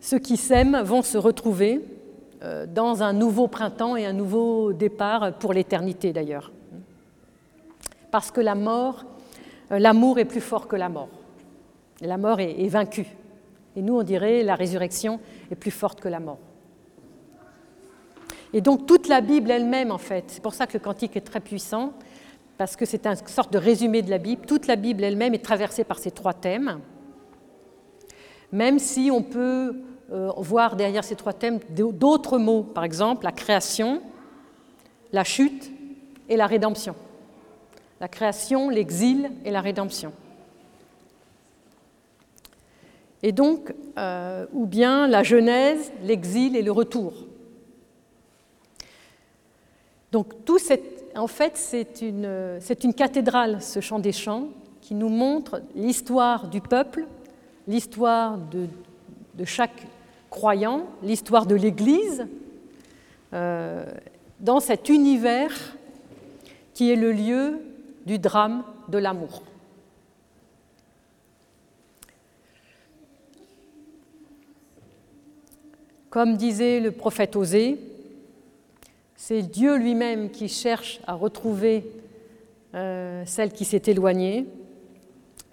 ceux 0.00 0.18
qui 0.18 0.36
s'aiment 0.36 0.80
vont 0.82 1.02
se 1.02 1.16
retrouver 1.16 1.80
euh, 2.42 2.66
dans 2.66 3.02
un 3.02 3.12
nouveau 3.12 3.46
printemps 3.46 3.96
et 3.96 4.04
un 4.04 4.12
nouveau 4.12 4.72
départ 4.72 5.34
pour 5.34 5.52
l'éternité 5.52 6.12
d'ailleurs. 6.12 6.50
Parce 8.10 8.30
que 8.30 8.40
la 8.40 8.56
mort, 8.56 9.04
euh, 9.70 9.78
l'amour 9.78 10.18
est 10.18 10.24
plus 10.24 10.40
fort 10.40 10.66
que 10.66 10.76
la 10.76 10.88
mort. 10.88 11.08
La 12.00 12.18
mort 12.18 12.40
est, 12.40 12.68
vaincue. 12.68 13.06
Et 13.76 13.82
nous, 13.82 13.96
on 13.96 14.02
dirait, 14.02 14.42
la 14.42 14.56
résurrection 14.56 15.20
est 15.52 15.54
plus 15.54 15.70
forte 15.70 16.00
que 16.00 16.08
la 16.08 16.18
mort. 16.18 16.38
Et 18.52 18.60
donc 18.60 18.86
toute 18.86 19.08
la 19.08 19.20
Bible 19.20 19.52
elle-même, 19.52 19.92
en 19.92 19.98
fait, 19.98 20.24
c'est 20.26 20.42
pour 20.42 20.52
ça 20.52 20.66
que 20.66 20.74
le 20.74 20.80
cantique 20.80 21.16
est 21.16 21.22
très 21.22 21.40
puissant, 21.40 21.92
parce 22.59 22.76
que 22.76 22.85
c'est 22.85 23.06
une 23.06 23.16
sorte 23.26 23.52
de 23.52 23.59
résumé 23.59 24.02
de 24.02 24.11
la 24.11 24.18
Bible. 24.18 24.47
Toute 24.47 24.66
la 24.66 24.76
Bible 24.76 25.04
elle-même 25.04 25.35
est 25.35 25.44
traversée 25.44 25.85
par 25.85 25.99
ces 25.99 26.11
trois 26.11 26.35
thèmes, 26.35 26.80
même 28.52 28.78
si 28.78 29.11
on 29.11 29.23
peut 29.23 29.76
euh, 30.12 30.30
voir 30.37 30.76
derrière 30.76 31.04
ces 31.04 31.16
trois 31.16 31.32
thèmes 31.32 31.59
d'autres 31.71 32.38
mots, 32.38 32.62
par 32.62 32.85
exemple 32.85 33.25
la 33.25 33.32
création, 33.32 34.02
la 35.12 35.25
chute 35.25 35.71
et 36.28 36.37
la 36.37 36.47
rédemption. 36.47 36.94
La 38.00 38.09
création, 38.09 38.68
l'exil 38.68 39.30
et 39.44 39.50
la 39.50 39.61
rédemption. 39.61 40.12
Et 43.23 43.32
donc, 43.32 43.73
euh, 43.99 44.47
ou 44.52 44.66
bien 44.66 45.06
la 45.06 45.23
Genèse, 45.23 45.92
l'exil 46.02 46.56
et 46.56 46.62
le 46.62 46.73
retour. 46.73 47.12
Donc, 50.11 50.44
tout 50.44 50.59
en 51.16 51.26
fait, 51.26 51.57
c'est 51.57 52.02
une, 52.02 52.95
cathédrale, 52.95 53.61
ce 53.62 53.81
chant 53.81 53.99
des 53.99 54.12
chants, 54.12 54.49
qui 54.81 54.95
nous 54.95 55.09
montre 55.09 55.62
l'histoire 55.75 56.49
du 56.49 56.61
peuple, 56.61 57.07
l'histoire 57.69 58.38
de, 58.38 58.66
de 59.35 59.45
chaque 59.45 59.87
croyant, 60.31 60.87
l'histoire 61.02 61.47
de 61.47 61.54
l'Église, 61.54 62.26
euh, 63.33 63.85
dans 64.40 64.61
cet 64.61 64.88
univers 64.88 65.52
qui 66.75 66.90
est 66.90 66.97
le 66.97 67.12
lieu 67.12 67.61
du 68.07 68.19
drame 68.19 68.64
de 68.88 68.99
l'amour. 68.99 69.42
Comme 76.11 76.37
disait 76.37 76.81
le 76.81 76.90
prophète 76.90 77.37
Osée, 77.37 77.78
c'est 79.24 79.42
Dieu 79.42 79.76
lui-même 79.76 80.30
qui 80.30 80.48
cherche 80.48 81.00
à 81.06 81.14
retrouver 81.14 81.86
euh, 82.74 83.22
celle 83.24 83.52
qui 83.52 83.64
s'est 83.64 83.82
éloignée 83.86 84.46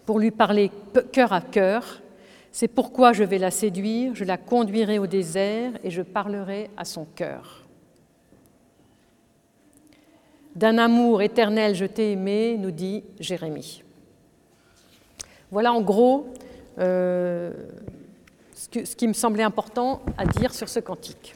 pour 0.07 0.17
lui 0.17 0.31
parler 0.31 0.71
cœur 1.11 1.33
à 1.33 1.41
cœur 1.41 2.01
c'est 2.51 2.67
pourquoi 2.67 3.13
je 3.13 3.23
vais 3.23 3.38
la 3.38 3.51
séduire, 3.51 4.15
je 4.15 4.23
la 4.23 4.38
conduirai 4.38 4.97
au 4.97 5.05
désert 5.05 5.73
et 5.83 5.91
je 5.91 6.01
parlerai 6.01 6.71
à 6.77 6.83
son 6.83 7.05
cœur. 7.05 7.67
D'un 10.55 10.79
amour 10.79 11.21
éternel 11.21 11.75
je 11.75 11.85
t'ai 11.85 12.13
aimé, 12.13 12.57
nous 12.57 12.71
dit 12.71 13.03
Jérémie. 13.19 13.83
Voilà 15.51 15.73
en 15.73 15.81
gros 15.81 16.33
euh, 16.79 17.53
ce, 18.55 18.83
ce 18.83 18.95
qui 18.95 19.07
me 19.07 19.13
semblait 19.13 19.43
important 19.43 20.01
à 20.17 20.25
dire 20.25 20.55
sur 20.55 20.69
ce 20.69 20.79
cantique. 20.79 21.35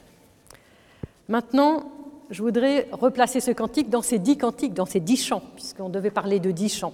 Maintenant, 1.29 1.92
je 2.29 2.41
voudrais 2.41 2.87
replacer 2.91 3.39
ce 3.39 3.51
cantique 3.51 3.89
dans 3.89 4.01
ces 4.01 4.19
dix 4.19 4.37
cantiques, 4.37 4.73
dans 4.73 4.85
ces 4.85 4.99
dix 4.99 5.17
chants, 5.17 5.43
puisqu'on 5.55 5.89
devait 5.89 6.11
parler 6.11 6.39
de 6.39 6.51
dix 6.51 6.69
chants. 6.69 6.93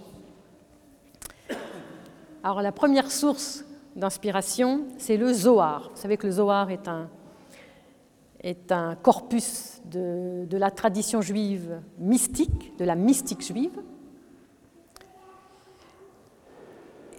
Alors 2.44 2.62
la 2.62 2.72
première 2.72 3.12
source 3.12 3.66
d'inspiration, 3.96 4.86
c'est 4.98 5.18
le 5.18 5.34
Zohar. 5.34 5.92
Vous 5.94 6.02
savez 6.02 6.18
que 6.18 6.26
le 6.26 6.34
Zohar 6.34 6.70
est 6.72 6.88
un, 6.88 7.10
est 8.42 8.72
un 8.72 8.96
corpus 8.96 9.82
de, 9.86 10.46
de, 10.46 10.58
la 10.58 10.72
tradition 10.72 11.22
juive 11.22 11.82
mystique, 11.98 12.78
de 12.78 12.86
la 12.86 12.96
mystique 12.96 13.42
juive, 13.42 13.78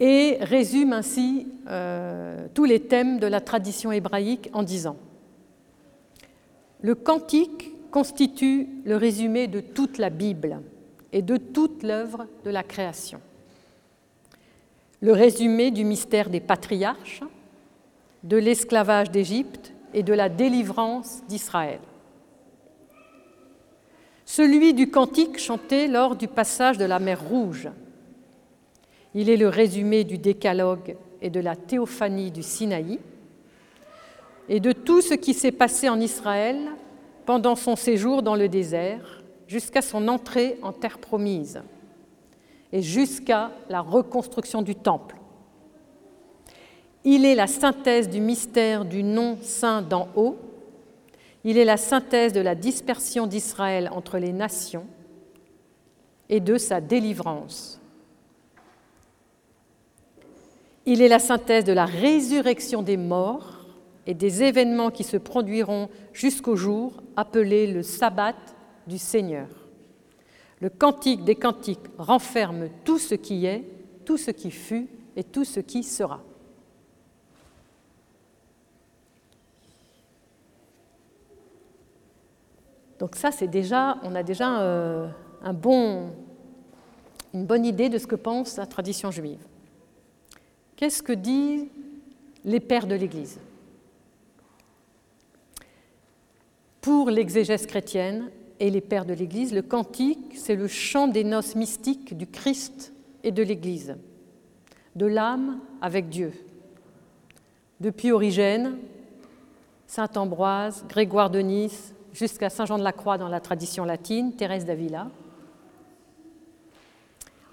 et 0.01 0.39
résume 0.41 0.95
ainsi 0.95 1.47
euh, 1.69 2.49
tous 2.55 2.65
les 2.65 2.81
thèmes 2.81 3.21
de 3.21 3.27
la 3.27 3.43
tradition 3.43 3.93
hébraïque 3.93 4.49
en 4.55 4.63
disant 4.63 4.97
Le 6.81 6.95
cantique 6.95 7.73
constitue 7.91 8.69
le 8.85 8.97
résumé 8.97 9.47
de 9.47 9.61
toute 9.61 9.99
la 9.99 10.11
Bible 10.11 10.61
et 11.13 11.23
de 11.23 11.37
toute 11.37 11.83
l'œuvre 11.83 12.27
de 12.45 12.51
la 12.51 12.63
création 12.63 13.21
le 15.01 15.13
résumé 15.13 15.71
du 15.71 15.85
mystère 15.85 16.29
des 16.29 16.41
patriarches, 16.41 17.23
de 18.23 18.37
l'esclavage 18.37 19.11
d'Égypte 19.11 19.73
et 19.95 20.03
de 20.03 20.13
la 20.13 20.29
délivrance 20.29 21.23
d'Israël. 21.29 21.81
Celui 24.27 24.75
du 24.75 24.91
cantique 24.91 25.39
chanté 25.39 25.89
lors 25.89 26.17
du 26.17 26.29
passage 26.29 26.79
de 26.79 26.85
la 26.85 26.99
mer 26.99 27.21
Rouge. 27.23 27.69
Il 29.15 29.29
est 29.29 29.37
le 29.37 29.49
résumé 29.49 30.05
du 30.05 30.19
décalogue 30.19 30.97
et 31.21 31.31
de 31.31 31.41
la 31.41 31.57
théophanie 31.57 32.31
du 32.31 32.43
Sinaï 32.43 33.01
et 34.49 34.61
de 34.61 34.73
tout 34.73 35.01
ce 35.01 35.15
qui 35.15 35.35
s'est 35.35 35.51
passé 35.51 35.89
en 35.89 35.99
Israël 35.99 36.57
pendant 37.27 37.57
son 37.57 37.77
séjour 37.77 38.23
dans 38.23 38.37
le 38.37 38.49
désert 38.49 39.23
jusqu'à 39.47 39.83
son 39.83 40.09
entrée 40.09 40.59
en 40.63 40.73
terre 40.73 40.99
promise 40.99 41.63
et 42.73 42.83
jusqu'à 42.83 43.51
la 43.69 43.81
reconstruction 43.81 44.63
du 44.63 44.75
temple. 44.75 45.17
Il 47.05 47.25
est 47.25 47.35
la 47.35 47.47
synthèse 47.47 48.09
du 48.09 48.21
mystère 48.21 48.85
du 48.85 49.03
nom 49.03 49.39
saint 49.43 49.83
d'en 49.83 50.09
haut, 50.17 50.37
Il 51.43 51.57
est 51.57 51.65
la 51.65 51.79
synthèse 51.79 52.35
de 52.35 52.41
la 52.41 52.55
dispersion 52.55 53.27
d'Israël 53.27 53.89
entre 53.93 54.19
les 54.19 54.33
nations 54.33 54.87
et 56.29 56.39
de 56.39 56.59
sa 56.59 56.83
délivrance. 56.83 57.81
Il 60.85 61.01
est 61.01 61.09
la 61.09 61.19
synthèse 61.19 61.65
de 61.65 61.73
la 61.73 61.87
résurrection 61.87 62.83
des 62.83 62.99
morts 62.99 63.60
et 64.11 64.15
des 64.15 64.43
événements 64.43 64.91
qui 64.91 65.05
se 65.05 65.17
produiront 65.17 65.89
jusqu'au 66.13 66.57
jour 66.57 67.01
appelé 67.15 67.69
le 67.69 67.85
sabbat 67.85 68.35
du 68.89 68.99
Seigneur. 68.99 69.47
Le 70.61 70.69
cantique 70.69 71.23
des 71.23 71.37
cantiques 71.37 71.87
renferme 71.97 72.71
tout 72.85 72.99
ce 72.99 73.15
qui 73.15 73.47
est, 73.47 73.63
tout 74.05 74.17
ce 74.17 74.33
qui 74.33 74.51
fut 74.51 74.89
et 75.15 75.23
tout 75.23 75.45
ce 75.45 75.61
qui 75.61 75.85
sera. 75.85 76.21
Donc 82.99 83.15
ça, 83.15 83.31
c'est 83.31 83.47
déjà, 83.47 83.97
on 84.03 84.17
a 84.17 84.25
déjà 84.25 84.61
euh, 84.61 85.09
une 87.33 87.47
bonne 87.47 87.65
idée 87.65 87.89
de 87.89 87.97
ce 87.97 88.09
que 88.09 88.17
pense 88.17 88.57
la 88.57 88.67
tradition 88.67 89.13
juive. 89.13 89.47
Qu'est-ce 90.75 91.01
que 91.01 91.13
disent 91.13 91.69
les 92.45 92.59
pères 92.59 92.89
de 92.89 92.97
l'Église? 92.97 93.39
Pour 96.81 97.11
l'exégèse 97.11 97.67
chrétienne 97.67 98.31
et 98.59 98.71
les 98.71 98.81
pères 98.81 99.05
de 99.05 99.13
l'Église, 99.13 99.53
le 99.53 99.63
cantique, 99.63 100.35
c'est 100.37 100.57
le 100.57 100.67
chant 100.67 101.09
des 101.09 101.25
noces 101.25 101.55
mystiques 101.55 102.17
du 102.17 102.27
Christ 102.27 102.93
et 103.23 103.33
de 103.33 103.43
l'Église, 103.43 103.97
de 104.97 105.07
l'âme 105.07 105.61
avec 105.83 106.09
Dieu. 106.09 106.33
Depuis 107.81 108.13
Origène, 108.13 108.79
Saint 109.87 110.09
Ambroise, 110.17 110.85
Grégoire 110.89 111.31
de 111.31 111.41
Nice, 111.41 111.95
jusqu'à 112.13 112.49
Saint 112.49 112.65
Jean 112.65 112.79
de 112.79 112.85
la 112.85 112.93
Croix 112.93 113.19
dans 113.19 113.29
la 113.29 113.41
tradition 113.41 113.85
latine, 113.85 114.35
Thérèse 114.35 114.65
d'Avila. 114.65 115.09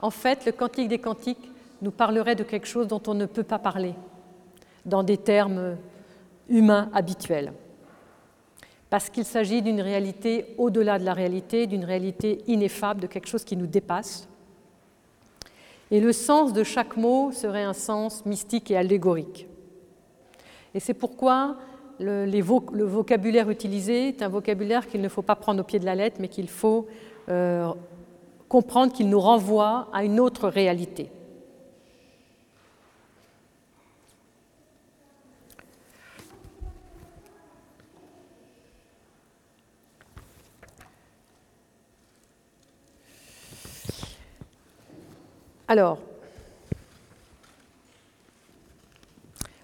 En 0.01 0.09
fait, 0.09 0.45
le 0.45 0.51
Cantique 0.51 0.87
des 0.87 0.99
Cantiques 0.99 1.51
nous 1.81 1.91
parlerait 1.91 2.35
de 2.35 2.43
quelque 2.43 2.67
chose 2.67 2.87
dont 2.87 3.01
on 3.07 3.13
ne 3.13 3.25
peut 3.25 3.43
pas 3.43 3.59
parler 3.59 3.93
dans 4.85 5.03
des 5.03 5.17
termes 5.17 5.75
humains 6.47 6.89
habituels. 6.93 7.51
Parce 8.89 9.09
qu'il 9.09 9.25
s'agit 9.25 9.61
d'une 9.61 9.81
réalité 9.81 10.55
au-delà 10.57 10.97
de 10.97 11.03
la 11.03 11.13
réalité, 11.13 11.67
d'une 11.67 11.83
réalité 11.83 12.41
ineffable, 12.47 13.01
de 13.01 13.07
quelque 13.07 13.27
chose 13.27 13.43
qui 13.43 13.57
nous 13.57 13.67
dépasse. 13.67 14.29
Et 15.91 15.99
le 15.99 16.13
sens 16.13 16.53
de 16.53 16.63
chaque 16.63 16.97
mot 16.97 17.31
serait 17.31 17.63
un 17.63 17.73
sens 17.73 18.25
mystique 18.25 18.71
et 18.71 18.77
allégorique. 18.77 19.47
Et 20.73 20.79
c'est 20.79 20.93
pourquoi 20.93 21.57
le, 21.99 22.41
vocabulaire 22.41 23.49
utilisé 23.49 24.09
est 24.09 24.21
un 24.21 24.27
vocabulaire 24.29 24.87
qu'il 24.87 25.01
ne 25.01 25.09
faut 25.09 25.21
pas 25.21 25.35
prendre 25.35 25.61
au 25.61 25.63
pied 25.63 25.79
de 25.79 25.85
la 25.85 25.95
lettre, 25.95 26.17
mais 26.19 26.27
qu'il 26.27 26.49
faut 26.49 26.87
euh, 27.29 27.71
comprendre 28.47 28.93
qu'il 28.93 29.09
nous 29.09 29.19
renvoie 29.19 29.87
à 29.93 30.03
une 30.03 30.19
autre 30.19 30.47
réalité. 30.47 31.09
Alors, 45.69 45.99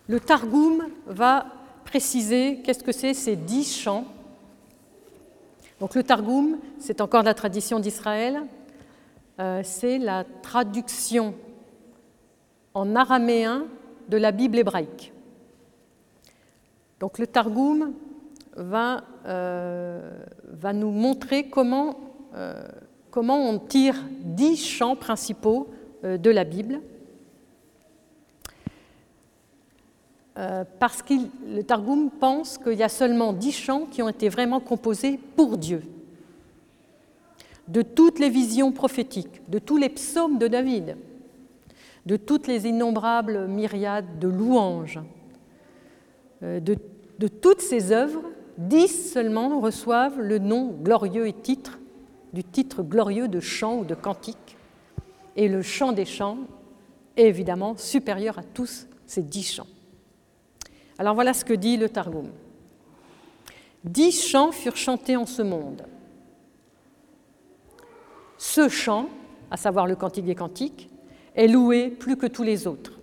le 0.10 0.20
Targum 0.20 0.88
va 1.06 1.46
préciser 1.86 2.60
qu'est-ce 2.62 2.84
que 2.84 2.92
c'est 2.92 3.14
ces 3.14 3.38
dix 3.38 3.74
chants. 3.74 4.06
Donc 5.80 5.96
le 5.96 6.04
Targum, 6.04 6.58
c'est 6.78 7.00
encore 7.00 7.24
la 7.24 7.34
tradition 7.34 7.80
d'Israël, 7.80 8.42
euh, 9.40 9.62
c'est 9.64 9.98
la 9.98 10.26
traduction 10.42 11.36
en 12.74 12.96
araméen 12.98 13.66
de 14.10 14.18
la 14.18 14.32
Bible 14.32 14.58
hébraïque. 14.58 15.14
Donc 17.00 17.18
le 17.18 17.28
Targum 17.28 17.94
va, 18.58 19.04
euh, 19.26 20.12
nous 20.74 20.92
montrer 20.92 21.50
comment, 21.50 21.96
euh, 22.36 22.68
comment 23.10 23.50
on 23.50 23.58
tire 23.58 23.96
dix 24.20 24.58
chants 24.58 24.98
principaux 24.98 25.70
de 26.04 26.30
la 26.30 26.44
Bible 26.44 26.82
Euh, 30.36 30.64
parce 30.80 31.04
que 31.04 31.14
le 31.48 31.62
Targum 31.62 32.10
pense 32.10 32.58
qu'il 32.58 32.74
y 32.74 32.82
a 32.82 32.90
seulement 32.90 33.34
dix 33.34 33.52
chants 33.52 33.86
qui 33.92 34.02
ont 34.02 34.10
été 34.10 34.30
vraiment 34.30 34.60
composés 34.60 35.20
pour 35.36 35.58
Dieu. 35.60 35.84
De 37.68 37.84
toutes 37.84 38.18
les 38.18 38.30
visions 38.30 38.72
prophétiques, 38.72 39.48
de 39.48 39.60
tous 39.60 39.78
les 39.78 39.90
psaumes 39.90 40.40
de 40.40 40.48
David, 40.48 40.98
de 42.08 42.18
toutes 42.18 42.48
les 42.48 42.68
innombrables 42.68 43.48
myriades 43.48 44.18
de 44.20 44.28
louanges, 44.28 45.00
euh, 46.42 46.60
de, 46.60 46.78
de 47.20 47.28
toutes 47.28 47.62
ces 47.62 47.92
œuvres, 47.92 48.24
dix 48.58 49.12
seulement 49.14 49.60
reçoivent 49.60 50.20
le 50.20 50.40
nom 50.40 50.76
glorieux 50.82 51.28
et 51.28 51.34
titre, 51.34 51.78
du 52.34 52.44
titre 52.44 52.82
glorieux 52.82 53.28
de 53.28 53.40
chant 53.40 53.78
ou 53.78 53.86
de 53.86 53.94
cantique. 53.94 54.58
Et 55.36 55.48
le 55.48 55.62
chant 55.62 55.92
des 55.92 56.06
chants 56.06 56.38
est 57.18 57.28
évidemment 57.28 57.76
supérieur 57.78 58.38
à 58.40 58.44
tous 58.44 58.88
ces 59.06 59.22
dix 59.22 59.54
chants. 59.54 59.68
Alors 60.98 61.16
voilà 61.16 61.34
ce 61.34 61.44
que 61.44 61.54
dit 61.54 61.78
le 61.78 61.90
Targum. 61.90 62.30
Dix 63.84 64.28
chants 64.30 64.52
furent 64.52 64.78
chantés 64.78 65.16
en 65.16 65.26
ce 65.26 65.42
monde. 65.42 65.84
Ce 68.38 68.70
chant, 68.70 69.10
à 69.52 69.58
savoir 69.58 69.88
le 69.88 69.96
Cantique 69.96 70.26
des 70.26 70.36
Cantiques, 70.36 70.90
est 71.36 71.48
loué 71.48 71.90
plus 71.90 72.16
que 72.16 72.28
tous 72.28 72.44
les 72.44 72.68
autres. 72.68 73.00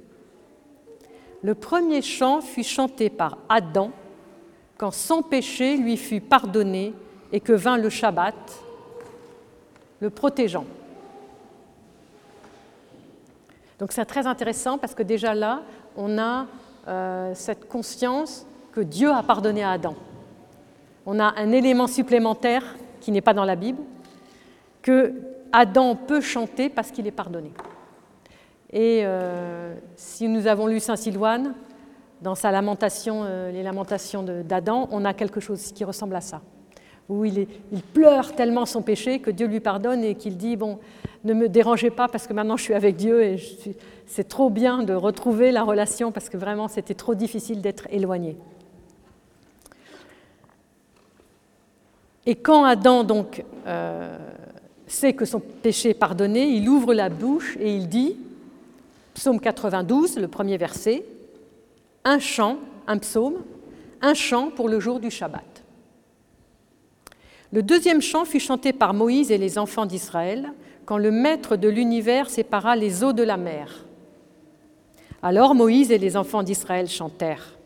Le 1.42 1.54
premier 1.54 2.02
chant 2.02 2.40
fut 2.40 2.62
chanté 2.62 3.10
par 3.10 3.38
Adam 3.48 3.90
quand 4.76 4.90
son 4.90 5.22
péché 5.22 5.76
lui 5.76 5.96
fut 5.96 6.20
pardonné 6.20 6.94
et 7.32 7.40
que 7.40 7.52
vint 7.52 7.76
le 7.76 7.90
Shabbat, 7.90 8.34
le 10.00 10.10
protégeant. 10.10 10.66
Donc 13.80 13.92
c'est 13.92 14.04
très 14.04 14.26
intéressant 14.26 14.76
parce 14.76 14.94
que 14.94 15.02
déjà 15.02 15.34
là, 15.34 15.62
on 15.96 16.18
a 16.18 16.46
euh, 16.86 17.32
cette 17.34 17.66
conscience 17.66 18.46
que 18.72 18.82
Dieu 18.82 19.10
a 19.10 19.22
pardonné 19.22 19.64
à 19.64 19.70
Adam. 19.70 19.96
On 21.06 21.18
a 21.18 21.34
un 21.38 21.50
élément 21.50 21.86
supplémentaire 21.86 22.62
qui 23.00 23.10
n'est 23.10 23.22
pas 23.22 23.32
dans 23.32 23.46
la 23.46 23.56
Bible, 23.56 23.82
que 24.82 25.14
Adam 25.50 25.96
peut 25.96 26.20
chanter 26.20 26.68
parce 26.68 26.90
qu'il 26.90 27.06
est 27.06 27.10
pardonné. 27.10 27.52
Et 28.70 29.00
euh, 29.02 29.74
si 29.96 30.28
nous 30.28 30.46
avons 30.46 30.66
lu 30.66 30.78
Saint 30.78 30.96
Silouane, 30.96 31.54
dans 32.20 32.34
sa 32.34 32.50
lamentation, 32.50 33.22
euh, 33.24 33.50
les 33.50 33.62
lamentations 33.62 34.22
d'Adam, 34.22 34.88
on 34.92 35.06
a 35.06 35.14
quelque 35.14 35.40
chose 35.40 35.72
qui 35.72 35.84
ressemble 35.84 36.16
à 36.16 36.20
ça 36.20 36.42
où 37.10 37.24
il, 37.24 37.46
pleure 37.92 38.34
tellement 38.34 38.64
son 38.64 38.82
péché 38.82 39.18
que 39.18 39.30
Dieu 39.30 39.48
lui 39.48 39.60
pardonne 39.60 40.04
et 40.04 40.14
qu'il 40.14 40.36
dit, 40.36 40.56
bon, 40.56 40.78
ne 41.24 41.34
me 41.34 41.48
dérangez 41.48 41.90
pas 41.90 42.08
parce 42.08 42.26
que 42.26 42.32
maintenant 42.32 42.56
je 42.56 42.62
suis 42.62 42.74
avec 42.74 42.96
Dieu 42.96 43.22
et 43.22 43.36
c'est 44.06 44.28
trop 44.28 44.50
bien 44.50 44.82
de 44.82 44.94
retrouver 44.94 45.52
la 45.52 45.62
relation 45.62 46.12
parce 46.12 46.28
que 46.28 46.36
vraiment 46.36 46.68
c'était 46.68 46.94
trop 46.94 47.14
difficile 47.14 47.60
d'être 47.60 47.86
éloigné. 47.90 48.36
Et 52.26 52.34
quand 52.34 52.64
Adam 52.64 53.04
donc 53.04 53.44
euh, 53.66 54.16
sait 54.86 55.14
que 55.14 55.24
son 55.24 55.40
péché 55.40 55.90
est 55.90 55.94
pardonné, 55.94 56.48
il 56.48 56.68
ouvre 56.68 56.94
la 56.94 57.08
bouche 57.08 57.56
et 57.60 57.74
il 57.74 57.88
dit, 57.88 58.16
psaume 59.14 59.40
92, 59.40 60.18
le 60.18 60.28
premier 60.28 60.56
verset, 60.56 61.04
un 62.04 62.18
chant, 62.18 62.58
un 62.86 62.98
psaume, 62.98 63.36
un 64.00 64.14
chant 64.14 64.50
pour 64.50 64.68
le 64.68 64.80
jour 64.80 65.00
du 65.00 65.10
Shabbat. 65.10 65.44
Le 67.52 67.62
deuxième 67.62 68.00
chant 68.00 68.24
fut 68.24 68.40
chanté 68.40 68.72
par 68.72 68.94
Moïse 68.94 69.30
et 69.30 69.38
les 69.38 69.58
enfants 69.58 69.86
d'Israël 69.86 70.52
quand 70.90 70.98
le 70.98 71.12
Maître 71.12 71.54
de 71.54 71.68
l'univers 71.68 72.28
sépara 72.28 72.74
les 72.74 73.04
eaux 73.04 73.12
de 73.12 73.22
la 73.22 73.36
mer. 73.36 73.84
Alors 75.22 75.54
Moïse 75.54 75.92
et 75.92 75.98
les 75.98 76.16
enfants 76.16 76.42
d'Israël 76.42 76.88
chantèrent. 76.88 77.56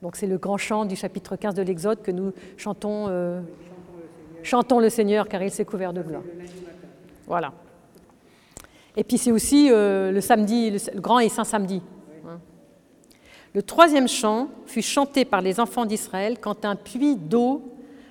Donc 0.00 0.14
c'est 0.14 0.28
le 0.28 0.38
grand 0.38 0.56
chant 0.56 0.84
du 0.84 0.94
chapitre 0.94 1.34
15 1.34 1.52
de 1.52 1.62
l'Exode 1.62 2.00
que 2.00 2.12
nous 2.12 2.32
chantons. 2.56 3.06
Euh, 3.08 3.40
chantons 4.44 4.78
le 4.78 4.88
Seigneur 4.88 5.26
car 5.26 5.42
il 5.42 5.50
s'est 5.50 5.64
couvert 5.64 5.92
de 5.92 6.02
gloire. 6.02 6.22
Voilà. 7.26 7.52
Et 8.96 9.02
puis 9.02 9.18
c'est 9.18 9.32
aussi 9.32 9.68
euh, 9.72 10.12
le 10.12 10.20
samedi, 10.20 10.70
le, 10.70 11.00
grand 11.00 11.18
et 11.18 11.28
saint 11.28 11.42
samedi. 11.42 11.82
Hein. 12.24 12.38
Le 13.52 13.64
troisième 13.64 14.06
chant 14.06 14.46
fut 14.66 14.82
chanté 14.82 15.24
par 15.24 15.40
les 15.40 15.58
enfants 15.58 15.86
d'Israël 15.86 16.36
quand 16.40 16.64
un 16.64 16.76
puits 16.76 17.16
d'eau 17.16 17.62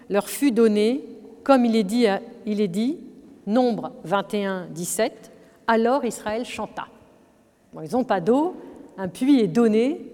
leur 0.09 0.27
fut 0.27 0.51
donné, 0.51 1.05
comme 1.45 1.63
il 1.63 1.77
est 1.77 1.85
dit, 1.85 2.07
il 2.45 2.59
est 2.59 2.67
dit 2.67 2.97
Nombre 3.45 3.91
21, 4.03 4.67
17, 4.71 5.31
alors 5.67 6.05
Israël 6.05 6.45
chanta. 6.45 6.87
ils 7.83 7.91
n'ont 7.91 8.03
pas 8.03 8.21
d'eau, 8.21 8.55
un 8.97 9.07
puits 9.07 9.41
est 9.41 9.47
donné, 9.47 10.13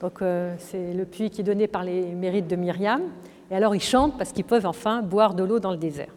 Donc 0.00 0.20
euh, 0.20 0.54
c'est 0.58 0.92
le 0.92 1.04
puits 1.04 1.30
qui 1.30 1.42
est 1.42 1.44
donné 1.44 1.68
par 1.68 1.84
les 1.84 2.02
mérites 2.02 2.48
de 2.48 2.56
Myriam. 2.56 3.02
Et 3.50 3.54
alors 3.54 3.74
ils 3.74 3.82
chantent 3.82 4.18
parce 4.18 4.32
qu'ils 4.32 4.44
peuvent 4.44 4.66
enfin 4.66 5.02
boire 5.02 5.34
de 5.34 5.44
l'eau 5.44 5.60
dans 5.60 5.70
le 5.70 5.76
désert. 5.76 6.12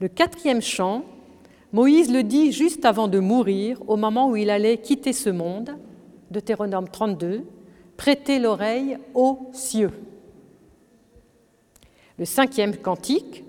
Le 0.00 0.08
quatrième 0.08 0.62
chant, 0.62 1.04
Moïse 1.72 2.12
le 2.12 2.22
dit 2.22 2.52
juste 2.52 2.84
avant 2.84 3.08
de 3.08 3.18
mourir, 3.18 3.78
au 3.88 3.96
moment 3.96 4.28
où 4.28 4.36
il 4.36 4.50
allait 4.50 4.78
quitter 4.78 5.12
ce 5.12 5.30
monde, 5.30 5.76
Deutéronome 6.30 6.88
32, 6.88 7.44
prêtez 7.96 8.38
l'oreille 8.38 8.98
aux 9.14 9.50
cieux. 9.52 9.90
Le 12.18 12.24
cinquième 12.24 12.76
cantique, 12.76 13.41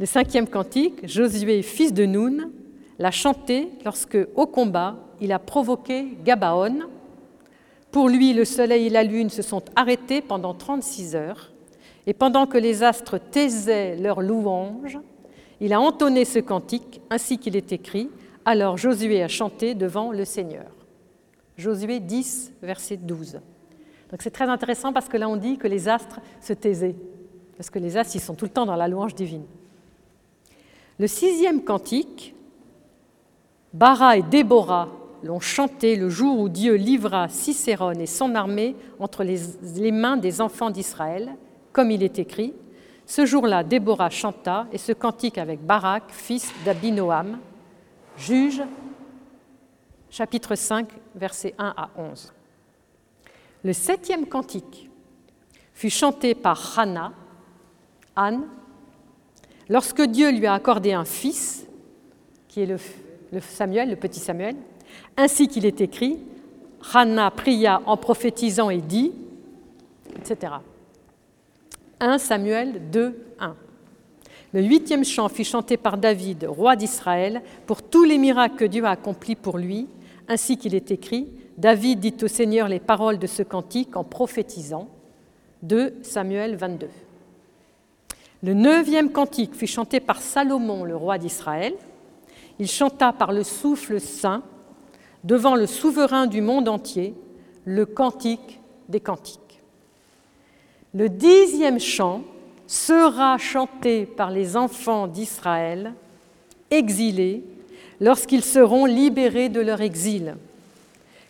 le 0.00 0.06
cinquième 0.06 0.48
cantique, 0.48 1.06
Josué, 1.06 1.60
fils 1.60 1.92
de 1.92 2.06
Noun, 2.06 2.50
l'a 2.98 3.10
chanté 3.10 3.68
lorsque, 3.84 4.16
au 4.34 4.46
combat, 4.46 4.96
il 5.20 5.30
a 5.30 5.38
provoqué 5.38 6.16
Gabaon. 6.24 6.88
Pour 7.92 8.08
lui, 8.08 8.32
le 8.32 8.46
soleil 8.46 8.86
et 8.86 8.90
la 8.90 9.02
lune 9.02 9.28
se 9.28 9.42
sont 9.42 9.62
arrêtés 9.76 10.22
pendant 10.22 10.54
36 10.54 11.16
heures, 11.16 11.52
et 12.06 12.14
pendant 12.14 12.46
que 12.46 12.56
les 12.56 12.82
astres 12.82 13.18
taisaient 13.18 13.96
leurs 13.96 14.22
louanges, 14.22 14.98
il 15.60 15.74
a 15.74 15.80
entonné 15.82 16.24
ce 16.24 16.38
cantique 16.38 17.02
ainsi 17.10 17.36
qu'il 17.36 17.54
est 17.54 17.70
écrit 17.70 18.08
Alors 18.46 18.78
Josué 18.78 19.22
a 19.22 19.28
chanté 19.28 19.74
devant 19.74 20.12
le 20.12 20.24
Seigneur. 20.24 20.70
Josué 21.58 22.00
10, 22.00 22.54
verset 22.62 22.96
12. 22.96 23.34
Donc 24.10 24.22
c'est 24.22 24.30
très 24.30 24.48
intéressant 24.48 24.94
parce 24.94 25.10
que 25.10 25.18
là 25.18 25.28
on 25.28 25.36
dit 25.36 25.58
que 25.58 25.68
les 25.68 25.90
astres 25.90 26.20
se 26.40 26.54
taisaient, 26.54 26.96
parce 27.58 27.68
que 27.68 27.78
les 27.78 27.98
astres 27.98 28.16
ils 28.16 28.20
sont 28.20 28.34
tout 28.34 28.46
le 28.46 28.50
temps 28.50 28.64
dans 28.64 28.76
la 28.76 28.88
louange 28.88 29.14
divine. 29.14 29.44
Le 31.00 31.06
sixième 31.06 31.64
cantique, 31.64 32.34
Bara 33.72 34.18
et 34.18 34.22
Déborah 34.22 34.88
l'ont 35.22 35.40
chanté 35.40 35.96
le 35.96 36.10
jour 36.10 36.38
où 36.38 36.50
Dieu 36.50 36.74
livra 36.74 37.26
Cicérone 37.28 38.02
et 38.02 38.06
son 38.06 38.34
armée 38.34 38.76
entre 38.98 39.24
les, 39.24 39.92
mains 39.92 40.18
des 40.18 40.42
enfants 40.42 40.68
d'Israël, 40.68 41.34
comme 41.72 41.90
il 41.90 42.02
est 42.02 42.18
écrit. 42.18 42.52
Ce 43.06 43.24
jour-là, 43.24 43.64
Déborah 43.64 44.10
chanta 44.10 44.66
et 44.72 44.76
ce 44.76 44.92
cantique 44.92 45.38
avec 45.38 45.64
Barak, 45.64 46.02
fils 46.08 46.52
d'Abinoam, 46.66 47.38
juge, 48.18 48.62
chapitre 50.10 50.54
5, 50.54 50.86
versets 51.14 51.54
1 51.56 51.74
à 51.78 51.88
11. 51.96 52.30
Le 53.64 53.72
septième 53.72 54.26
cantique 54.26 54.90
fut 55.72 55.88
chanté 55.88 56.34
par 56.34 56.78
Hannah, 56.78 57.12
Anne, 58.14 58.42
lorsque 59.70 60.02
Dieu 60.02 60.30
lui 60.32 60.46
a 60.46 60.52
accordé 60.52 60.92
un 60.92 61.06
fils, 61.06 61.66
qui 62.48 62.60
est 62.60 62.66
le, 62.66 63.40
Samuel, 63.40 63.88
le 63.88 63.96
petit 63.96 64.20
Samuel, 64.20 64.56
ainsi 65.16 65.48
qu'il 65.48 65.64
est 65.64 65.80
écrit, 65.80 66.18
Hannah 66.92 67.30
pria 67.30 67.80
en 67.86 67.96
prophétisant 67.96 68.68
et 68.68 68.80
dit, 68.80 69.12
etc. 70.18 70.54
1 72.00 72.18
Samuel 72.18 72.90
2, 72.90 73.16
1. 73.38 73.56
Le 74.52 74.62
huitième 74.62 75.04
chant 75.04 75.28
fut 75.28 75.44
chanté 75.44 75.76
par 75.76 75.96
David, 75.96 76.44
roi 76.48 76.74
d'Israël, 76.74 77.40
pour 77.66 77.82
tous 77.82 78.02
les 78.02 78.18
miracles 78.18 78.56
que 78.56 78.64
Dieu 78.64 78.84
a 78.84 78.90
accomplis 78.90 79.36
pour 79.36 79.58
lui, 79.58 79.86
ainsi 80.26 80.56
qu'il 80.56 80.74
est 80.74 80.90
écrit, 80.90 81.28
David 81.56 82.00
dit 82.00 82.14
au 82.22 82.28
Seigneur 82.28 82.66
les 82.66 82.80
paroles 82.80 83.18
de 83.18 83.26
ce 83.26 83.42
cantique 83.42 83.96
en 83.96 84.02
prophétisant. 84.02 84.88
2 85.62 85.98
Samuel 86.02 86.56
22. 86.56 86.88
Le 88.42 88.54
neuvième 88.54 89.10
cantique 89.10 89.54
fut 89.54 89.66
chanté 89.66 90.00
par 90.00 90.22
Salomon, 90.22 90.84
le 90.84 90.96
roi 90.96 91.18
d'Israël. 91.18 91.74
Il 92.58 92.68
chanta 92.68 93.12
par 93.12 93.32
le 93.32 93.42
souffle 93.42 94.00
saint 94.00 94.42
devant 95.24 95.54
le 95.54 95.66
souverain 95.66 96.26
du 96.26 96.40
monde 96.40 96.68
entier, 96.68 97.14
le 97.64 97.84
cantique 97.84 98.60
des 98.88 99.00
cantiques. 99.00 99.60
Le 100.94 101.08
dixième 101.08 101.78
chant 101.78 102.22
sera 102.66 103.36
chanté 103.36 104.06
par 104.06 104.30
les 104.30 104.56
enfants 104.56 105.06
d'Israël, 105.06 105.92
exilés, 106.70 107.44
lorsqu'ils 108.00 108.44
seront 108.44 108.86
libérés 108.86 109.50
de 109.50 109.60
leur 109.60 109.82
exil. 109.82 110.36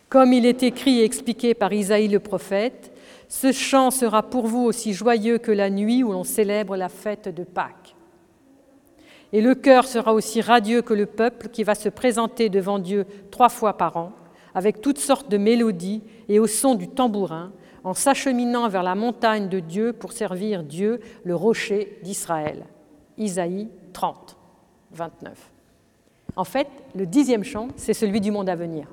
Comme 0.07 0.33
il 0.33 0.45
est 0.45 0.63
écrit 0.63 0.99
et 0.99 1.03
expliqué 1.03 1.53
par 1.53 1.73
Isaïe 1.73 2.07
le 2.07 2.19
prophète, 2.19 2.90
ce 3.31 3.53
chant 3.53 3.91
sera 3.91 4.23
pour 4.23 4.45
vous 4.45 4.65
aussi 4.65 4.91
joyeux 4.91 5.37
que 5.37 5.53
la 5.53 5.69
nuit 5.69 6.03
où 6.03 6.11
l'on 6.11 6.25
célèbre 6.25 6.75
la 6.75 6.89
fête 6.89 7.33
de 7.33 7.45
Pâques. 7.45 7.95
Et 9.31 9.39
le 9.39 9.55
cœur 9.55 9.85
sera 9.85 10.13
aussi 10.13 10.41
radieux 10.41 10.81
que 10.81 10.93
le 10.93 11.05
peuple 11.05 11.47
qui 11.47 11.63
va 11.63 11.73
se 11.73 11.87
présenter 11.87 12.49
devant 12.49 12.77
Dieu 12.77 13.05
trois 13.31 13.47
fois 13.47 13.77
par 13.77 13.95
an, 13.95 14.11
avec 14.53 14.81
toutes 14.81 14.97
sortes 14.97 15.31
de 15.31 15.37
mélodies 15.37 16.03
et 16.27 16.39
au 16.39 16.45
son 16.45 16.75
du 16.75 16.89
tambourin, 16.89 17.53
en 17.85 17.93
s'acheminant 17.93 18.67
vers 18.67 18.83
la 18.83 18.95
montagne 18.95 19.47
de 19.47 19.61
Dieu 19.61 19.93
pour 19.93 20.11
servir 20.11 20.65
Dieu, 20.65 20.99
le 21.23 21.33
rocher 21.33 21.99
d'Israël. 22.03 22.65
Isaïe 23.17 23.69
30, 23.93 24.35
29. 24.91 25.51
En 26.35 26.43
fait, 26.43 26.67
le 26.95 27.05
dixième 27.05 27.45
chant, 27.45 27.69
c'est 27.77 27.93
celui 27.93 28.19
du 28.19 28.29
monde 28.29 28.49
à 28.49 28.55
venir. 28.57 28.87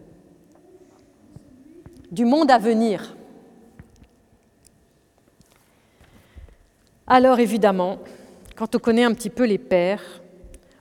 Du 2.12 2.24
monde 2.24 2.52
à 2.52 2.58
venir. 2.58 3.16
Alors 7.10 7.38
évidemment, 7.38 8.00
quand 8.54 8.74
on 8.74 8.78
connaît 8.78 9.04
un 9.04 9.14
petit 9.14 9.30
peu 9.30 9.46
les 9.46 9.56
pères, 9.56 10.20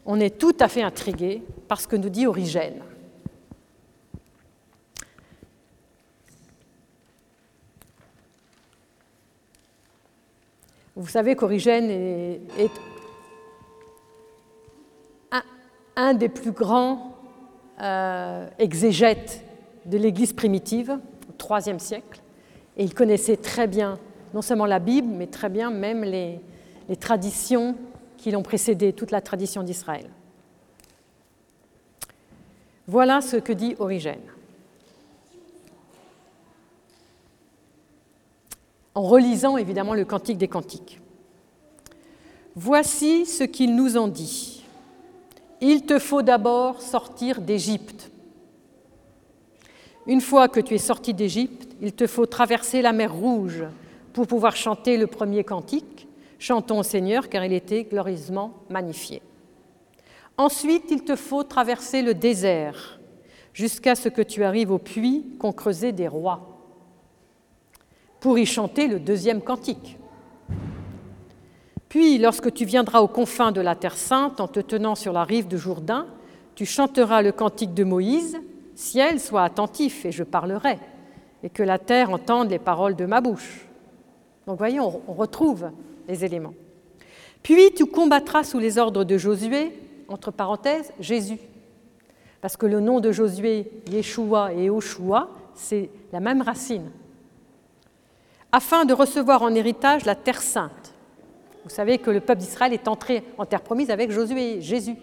on 0.05 0.19
est 0.19 0.37
tout 0.37 0.55
à 0.59 0.67
fait 0.67 0.81
intrigué 0.81 1.41
par 1.69 1.79
ce 1.79 1.87
que 1.87 1.95
nous 1.95 2.09
dit 2.09 2.27
Origène. 2.27 2.81
Vous 10.97 11.07
savez 11.07 11.37
qu'Origène 11.37 11.89
est, 11.89 12.71
un, 15.95 16.13
des 16.13 16.27
plus 16.27 16.51
grands 16.51 17.15
euh, 17.81 18.49
exégètes 18.59 19.45
de 19.85 19.97
l'Église 19.97 20.33
primitive, 20.33 20.99
au 21.29 21.55
IIIe 21.55 21.79
siècle, 21.79 22.21
et 22.75 22.83
il 22.83 22.93
connaissait 22.93 23.37
très 23.37 23.67
bien 23.67 23.97
non 24.33 24.41
seulement 24.41 24.65
la 24.65 24.79
Bible, 24.79 25.07
mais 25.07 25.27
très 25.27 25.49
bien 25.49 25.71
même 25.71 26.03
les 26.03 26.39
traditions 26.99 27.75
qui 28.17 28.31
l'ont 28.31 28.43
précédé, 28.43 28.93
toute 28.93 29.11
la 29.11 29.21
tradition 29.21 29.63
d'Israël. 29.63 30.09
Voilà 32.87 33.21
ce 33.21 33.37
que 33.37 33.53
dit 33.53 33.75
Origène. 33.79 34.21
En 38.95 39.03
relisant 39.03 39.57
évidemment 39.57 39.93
le 39.93 40.05
Cantique 40.05 40.37
des 40.37 40.47
Cantiques. 40.47 40.99
Voici 42.55 43.25
ce 43.25 43.43
qu'ils 43.43 43.75
nous 43.75 43.97
ont 43.97 44.07
dit. 44.07 44.65
Il 45.61 45.85
te 45.85 45.99
faut 45.99 46.21
d'abord 46.21 46.81
sortir 46.81 47.41
d'Égypte. 47.41 48.09
Une 50.07 50.21
fois 50.21 50.47
que 50.47 50.59
tu 50.59 50.73
es 50.73 50.79
sorti 50.79 51.13
d'Égypte, 51.13 51.67
il 51.81 51.93
te 51.93 52.07
faut 52.07 52.25
traverser 52.25 52.81
la 52.81 52.93
mer 52.93 53.13
Rouge 53.13 53.65
pour 54.17 54.25
pouvoir 54.25 54.55
chanter 54.55 54.97
le 54.97 55.05
premier 55.05 55.43
cantique 55.43 56.07
Chantons 56.39 56.79
au 56.79 56.83
Seigneur 56.83 57.29
car 57.29 57.45
il 57.45 57.53
était 57.53 57.83
glorieusement 57.83 58.51
magnifié. 58.67 59.21
Ensuite, 60.37 60.85
il 60.89 61.03
te 61.03 61.15
faut 61.15 61.43
traverser 61.43 62.01
le 62.01 62.15
désert 62.15 62.99
jusqu'à 63.53 63.93
ce 63.93 64.09
que 64.09 64.23
tu 64.23 64.43
arrives 64.43 64.71
au 64.71 64.79
puits 64.79 65.35
qu'ont 65.37 65.51
creusé 65.51 65.91
des 65.91 66.07
rois 66.07 66.57
pour 68.19 68.39
y 68.39 68.47
chanter 68.47 68.87
le 68.87 68.99
deuxième 68.99 69.39
cantique. 69.39 69.99
Puis, 71.87 72.17
lorsque 72.17 72.51
tu 72.51 72.65
viendras 72.65 73.01
aux 73.01 73.07
confins 73.07 73.51
de 73.51 73.61
la 73.61 73.75
Terre 73.75 73.97
sainte 73.97 74.41
en 74.41 74.47
te 74.47 74.61
tenant 74.61 74.95
sur 74.95 75.13
la 75.13 75.25
rive 75.25 75.47
de 75.47 75.57
Jourdain, 75.57 76.07
tu 76.55 76.65
chanteras 76.65 77.21
le 77.21 77.33
cantique 77.33 77.75
de 77.75 77.83
Moïse, 77.83 78.39
Ciel, 78.73 79.19
sois 79.19 79.43
attentif 79.43 80.05
et 80.05 80.11
je 80.11 80.23
parlerai, 80.23 80.79
et 81.43 81.51
que 81.51 81.61
la 81.61 81.77
terre 81.77 82.09
entende 82.09 82.49
les 82.49 82.57
paroles 82.57 82.95
de 82.95 83.05
ma 83.05 83.21
bouche. 83.21 83.66
Donc, 84.47 84.57
voyez, 84.57 84.79
on 84.79 84.89
retrouve 85.13 85.69
les 86.07 86.25
éléments. 86.25 86.53
Puis 87.43 87.73
tu 87.75 87.85
combattras 87.85 88.43
sous 88.43 88.59
les 88.59 88.77
ordres 88.77 89.03
de 89.03 89.17
Josué, 89.17 89.71
entre 90.07 90.31
parenthèses, 90.31 90.91
Jésus. 90.99 91.37
Parce 92.41 92.57
que 92.57 92.65
le 92.65 92.79
nom 92.79 92.99
de 92.99 93.11
Josué, 93.11 93.69
Yeshua 93.89 94.53
et 94.53 94.69
Oshua, 94.69 95.29
c'est 95.53 95.89
la 96.13 96.19
même 96.19 96.41
racine. 96.41 96.89
Afin 98.51 98.85
de 98.85 98.93
recevoir 98.93 99.41
en 99.41 99.53
héritage 99.53 100.05
la 100.05 100.15
terre 100.15 100.41
sainte. 100.41 100.93
Vous 101.63 101.69
savez 101.69 101.97
que 101.97 102.09
le 102.09 102.21
peuple 102.21 102.39
d'Israël 102.39 102.71
est 102.71 102.87
entré 102.87 103.23
en 103.37 103.45
terre 103.45 103.61
promise 103.61 103.89
avec 103.91 104.11
Josué 104.11 104.61
Jésus. 104.61 104.95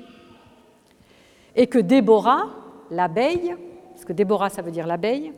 Et 1.54 1.66
que 1.66 1.78
Déborah, 1.78 2.48
l'abeille, 2.90 3.54
parce 3.92 4.06
que 4.06 4.14
Déborah 4.14 4.48
ça 4.48 4.62
veut 4.62 4.70
dire 4.70 4.86
l'abeille, 4.86 5.32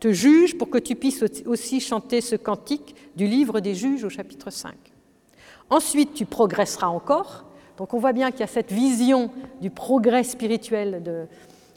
te 0.00 0.12
juge 0.12 0.56
pour 0.56 0.70
que 0.70 0.78
tu 0.78 0.94
puisses 0.94 1.24
aussi 1.46 1.80
chanter 1.80 2.20
ce 2.20 2.36
cantique 2.36 2.94
du 3.16 3.26
livre 3.26 3.60
des 3.60 3.74
juges 3.74 4.04
au 4.04 4.08
chapitre 4.08 4.50
5. 4.50 4.74
Ensuite, 5.70 6.14
tu 6.14 6.24
progresseras 6.24 6.88
encore. 6.88 7.44
Donc 7.76 7.94
on 7.94 7.98
voit 7.98 8.12
bien 8.12 8.30
qu'il 8.30 8.40
y 8.40 8.44
a 8.44 8.48
cette 8.48 8.72
vision 8.72 9.30
du 9.60 9.70
progrès 9.70 10.24
spirituel 10.24 11.02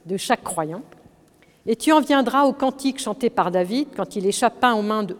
de, 0.05 0.17
chaque 0.17 0.43
croyant. 0.43 0.81
Et 1.65 1.75
tu 1.75 1.91
en 1.91 2.01
viendras 2.01 2.45
au 2.45 2.53
cantique 2.53 2.99
chanté 2.99 3.29
par 3.29 3.51
David 3.51 3.89
quand 3.95 4.15
il 4.15 4.25
échappa 4.25 4.73
aux 4.73 4.81
mains 4.81 5.03
de, 5.03 5.15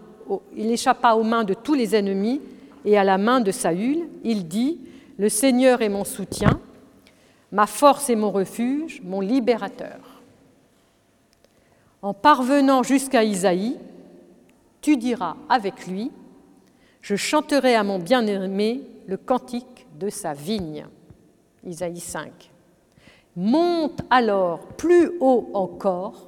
il 0.56 0.72
échappa 0.72 1.14
aux 1.14 1.24
mains 1.24 1.44
de 1.44 1.54
tous 1.54 1.76
les 1.76 1.96
ennemis 1.96 2.42
et 2.84 2.98
à 2.98 3.04
la 3.04 3.20
main 3.20 3.42
de 3.42 3.52
Saül. 3.52 4.08
Il 4.24 4.48
dit 4.48 4.80
Le 5.18 5.30
Seigneur 5.30 5.82
est 5.84 5.90
mon 5.90 6.04
soutien, 6.04 6.60
ma 7.52 7.68
force 7.68 8.10
est 8.10 8.16
mon 8.16 8.32
refuge, 8.32 9.02
mon 9.04 9.22
libérateur. 9.22 10.11
En 12.02 12.14
parvenant 12.14 12.82
jusqu'à 12.82 13.24
Isaïe, 13.24 13.78
tu 14.82 14.98
diras 14.98 15.36
avec 15.50 15.86
lui 15.88 16.12
Je 17.02 17.16
chanterai 17.16 17.76
à 17.76 17.84
mon 17.84 18.00
bien-aimé 18.00 18.82
le 19.08 19.18
cantique 19.18 19.86
de 20.00 20.10
sa 20.10 20.34
vigne. 20.34 20.88
Isaïe 21.64 22.00
5. 22.00 22.52
Monte 23.36 24.02
alors 24.10 24.60
plus 24.78 25.12
haut 25.20 25.50
encore 25.54 26.28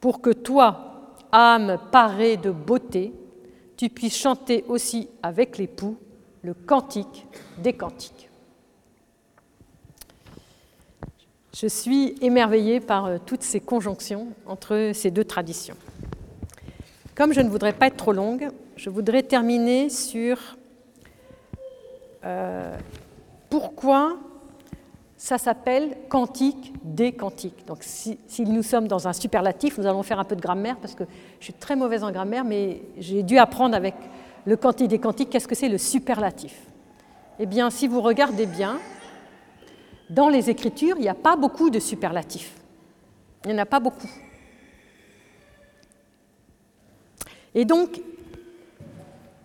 pour 0.00 0.20
que 0.20 0.30
toi, 0.30 1.14
âme 1.32 1.78
parée 1.90 2.36
de 2.36 2.50
beauté, 2.50 3.12
tu 3.76 3.88
puisses 3.88 4.16
chanter 4.16 4.64
aussi 4.68 5.08
avec 5.22 5.58
l'époux 5.58 5.96
le 6.42 6.54
cantique 6.54 7.26
des 7.58 7.72
cantiques. 7.72 8.25
Je 11.58 11.68
suis 11.68 12.14
émerveillée 12.20 12.80
par 12.80 13.06
euh, 13.06 13.16
toutes 13.24 13.42
ces 13.42 13.60
conjonctions 13.60 14.26
entre 14.44 14.90
ces 14.92 15.10
deux 15.10 15.24
traditions. 15.24 15.76
Comme 17.14 17.32
je 17.32 17.40
ne 17.40 17.48
voudrais 17.48 17.72
pas 17.72 17.86
être 17.86 17.96
trop 17.96 18.12
longue, 18.12 18.50
je 18.76 18.90
voudrais 18.90 19.22
terminer 19.22 19.88
sur 19.88 20.58
euh, 22.26 22.76
pourquoi 23.48 24.18
ça 25.16 25.38
s'appelle 25.38 25.96
cantique 26.10 26.74
des 26.84 27.12
cantiques. 27.12 27.66
Donc 27.66 27.78
si, 27.80 28.18
nous 28.40 28.62
sommes 28.62 28.86
dans 28.86 29.08
un 29.08 29.14
superlatif, 29.14 29.78
nous 29.78 29.86
allons 29.86 30.02
faire 30.02 30.20
un 30.20 30.24
peu 30.24 30.36
de 30.36 30.42
grammaire 30.42 30.76
parce 30.76 30.94
que 30.94 31.04
je 31.40 31.44
suis 31.44 31.54
très 31.54 31.74
mauvaise 31.74 32.04
en 32.04 32.12
grammaire, 32.12 32.44
mais 32.44 32.82
j'ai 32.98 33.22
dû 33.22 33.38
apprendre 33.38 33.74
avec 33.74 33.94
le 34.44 34.58
cantique 34.58 34.88
des 34.88 34.98
cantiques 34.98 35.30
qu'est-ce 35.30 35.48
que 35.48 35.54
c'est 35.54 35.70
le 35.70 35.78
superlatif? 35.78 36.54
Eh 37.38 37.46
bien, 37.46 37.70
si 37.70 37.88
vous 37.88 38.02
regardez 38.02 38.44
bien, 38.44 38.78
dans 40.10 40.28
les 40.28 40.50
Écritures, 40.50 40.96
il 40.98 41.02
n'y 41.02 41.08
a 41.08 41.14
pas 41.14 41.36
beaucoup 41.36 41.70
de 41.70 41.78
superlatifs. 41.78 42.54
Il 43.44 43.50
n'y 43.50 43.56
en 43.56 43.62
a 43.62 43.66
pas 43.66 43.80
beaucoup. 43.80 44.08
Et 47.54 47.64
donc, 47.64 48.00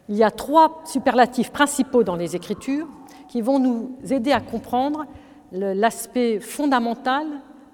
il 0.10 0.16
y 0.16 0.24
a 0.24 0.32
trois 0.32 0.82
superlatifs 0.86 1.52
principaux 1.52 2.04
dans 2.04 2.16
les 2.16 2.36
Écritures 2.36 2.88
qui 3.30 3.42
vont 3.42 3.60
nous 3.60 3.98
aider 4.10 4.32
à 4.32 4.42
comprendre 4.42 5.06
l'aspect 5.52 6.40
fondamental 6.40 7.26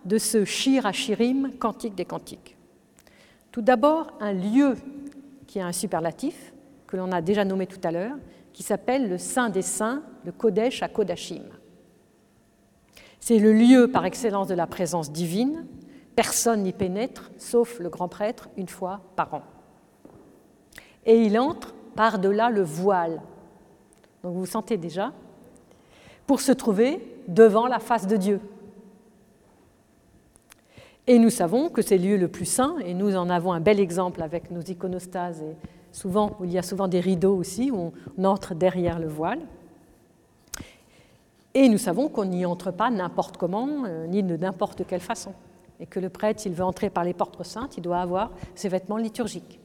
de 0.05 0.17
ce 0.17 0.45
Shir 0.45 0.85
Hashirim, 0.85 1.53
cantique 1.59 1.95
des 1.95 2.05
cantiques. 2.05 2.55
Tout 3.51 3.61
d'abord, 3.61 4.11
un 4.19 4.33
lieu 4.33 4.75
qui 5.47 5.59
est 5.59 5.63
un 5.63 5.71
superlatif, 5.71 6.53
que 6.85 6.95
l'on 6.95 7.11
a 7.11 7.21
déjà 7.21 7.43
nommé 7.43 7.65
tout 7.65 7.79
à 7.83 7.91
l'heure, 7.91 8.15
qui 8.53 8.63
s'appelle 8.63 9.09
le 9.09 9.17
Saint 9.17 9.49
des 9.49 9.61
Saints, 9.61 10.03
le 10.23 10.31
Kodesh 10.31 10.83
à 10.83 10.87
Kodashim. 10.87 11.43
C'est 13.19 13.39
le 13.39 13.53
lieu 13.53 13.89
par 13.89 14.05
excellence 14.05 14.47
de 14.47 14.53
la 14.55 14.67
présence 14.67 15.11
divine. 15.11 15.65
Personne 16.15 16.63
n'y 16.63 16.73
pénètre, 16.73 17.31
sauf 17.37 17.79
le 17.79 17.89
grand 17.89 18.07
prêtre, 18.07 18.49
une 18.57 18.67
fois 18.67 19.01
par 19.15 19.33
an. 19.33 19.41
Et 21.05 21.21
il 21.23 21.37
entre 21.39 21.73
par-delà 21.95 22.49
le 22.49 22.63
voile. 22.63 23.21
Donc 24.23 24.35
vous 24.35 24.45
sentez 24.45 24.77
déjà, 24.77 25.13
pour 26.25 26.41
se 26.41 26.51
trouver 26.51 27.01
devant 27.27 27.67
la 27.67 27.79
face 27.79 28.07
de 28.07 28.17
Dieu. 28.17 28.39
Et 31.07 31.19
nous 31.19 31.29
savons 31.29 31.69
que 31.69 31.81
c'est 31.81 31.97
le 31.97 32.03
lieu 32.03 32.17
le 32.17 32.27
plus 32.27 32.45
saint, 32.45 32.77
et 32.79 32.93
nous 32.93 33.15
en 33.15 33.29
avons 33.29 33.53
un 33.53 33.61
bel 33.61 33.79
exemple 33.79 34.21
avec 34.21 34.51
nos 34.51 34.61
iconostases, 34.61 35.41
et 35.41 35.55
souvent, 35.93 36.35
où 36.39 36.45
il 36.45 36.51
y 36.51 36.57
a 36.57 36.63
souvent 36.63 36.89
des 36.89 36.99
rideaux 36.99 37.35
aussi, 37.35 37.71
où 37.71 37.93
on 38.17 38.23
entre 38.25 38.53
derrière 38.53 38.99
le 38.99 39.07
voile. 39.07 39.39
Et 41.53 41.69
nous 41.69 41.77
savons 41.77 42.09
qu'on 42.09 42.25
n'y 42.25 42.45
entre 42.45 42.71
pas 42.71 42.89
n'importe 42.89 43.37
comment, 43.37 43.85
euh, 43.85 44.07
ni 44.07 44.23
de 44.23 44.37
n'importe 44.37 44.85
quelle 44.85 44.99
façon. 44.99 45.33
Et 45.79 45.85
que 45.85 45.99
le 45.99 46.09
prêtre, 46.09 46.41
s'il 46.41 46.53
veut 46.53 46.63
entrer 46.63 46.89
par 46.89 47.03
les 47.03 47.13
portes 47.13 47.43
saintes, 47.43 47.77
il 47.77 47.81
doit 47.81 47.99
avoir 47.99 48.31
ses 48.55 48.69
vêtements 48.69 48.97
liturgiques. 48.97 49.59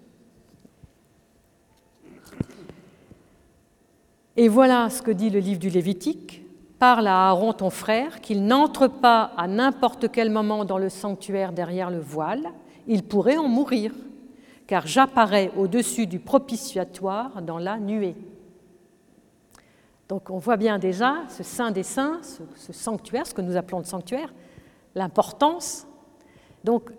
Et 4.37 4.49
voilà 4.49 4.89
ce 4.89 5.03
que 5.03 5.11
dit 5.11 5.29
le 5.29 5.41
livre 5.41 5.61
du 5.61 5.69
Lévitique. 5.69 6.43
Parle 6.79 7.07
à 7.07 7.29
Aaron 7.29 7.53
ton 7.53 7.71
frère 7.71 8.21
qu'il 8.23 8.47
n'entre 8.47 8.89
pas 8.89 9.33
à 9.37 9.47
n'importe 9.47 10.11
quel 10.11 10.31
moment 10.31 10.65
dans 10.65 10.79
le 10.79 10.89
sanctuaire 10.89 11.53
derrière 11.53 11.91
le 11.91 12.01
voile, 12.01 12.49
il 12.87 13.05
pourrait 13.05 13.37
en 13.37 13.47
mourir, 13.47 13.93
car 14.67 14.87
j'apparais 14.87 15.53
au-dessus 15.57 16.07
du 16.07 16.19
propitiatoire 16.19 17.43
dans 17.43 17.59
la 17.59 17.79
nuée. 17.79 18.17
Donc 20.13 20.29
on 20.29 20.37
voit 20.37 20.59
bien 20.59 20.79
déjà 20.79 21.23
ce 21.31 21.43
saint 21.43 21.71
des 21.71 21.83
saints, 21.83 22.21
ce, 22.23 22.71
sanctuaire, 22.75 23.27
ce 23.27 23.33
que 23.33 23.41
nous 23.41 23.57
appelons 23.57 23.79
le 23.79 23.87
sanctuaire, 23.87 24.35
l'importance. 24.95 25.87
Donc 26.65 26.91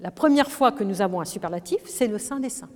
la 0.00 0.10
première 0.10 0.50
fois 0.50 0.72
que 0.72 0.84
nous 0.84 1.02
avons 1.02 1.20
un 1.20 1.26
superlatif, 1.26 1.82
c'est 1.84 2.06
le 2.06 2.16
saint 2.16 2.40
des 2.40 2.48
saints. 2.48 2.70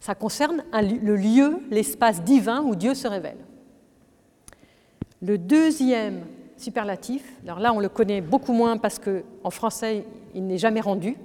Ça 0.00 0.14
concerne 0.14 0.64
le 0.72 1.16
lieu, 1.16 1.58
l'espace 1.68 2.22
divin 2.22 2.62
où 2.62 2.74
Dieu 2.74 2.94
se 2.94 3.06
révèle. 3.06 3.44
Le 5.20 5.36
deuxième 5.36 6.24
superlatif, 6.56 7.30
alors 7.44 7.58
là 7.58 7.74
on 7.74 7.80
le 7.80 7.90
connaît 7.90 8.22
beaucoup 8.22 8.54
moins 8.54 8.78
parce 8.78 8.98
qu'en 8.98 9.50
français 9.50 10.06
il 10.34 10.46
n'est 10.46 10.56
jamais 10.56 10.80
rendu, 10.80 11.18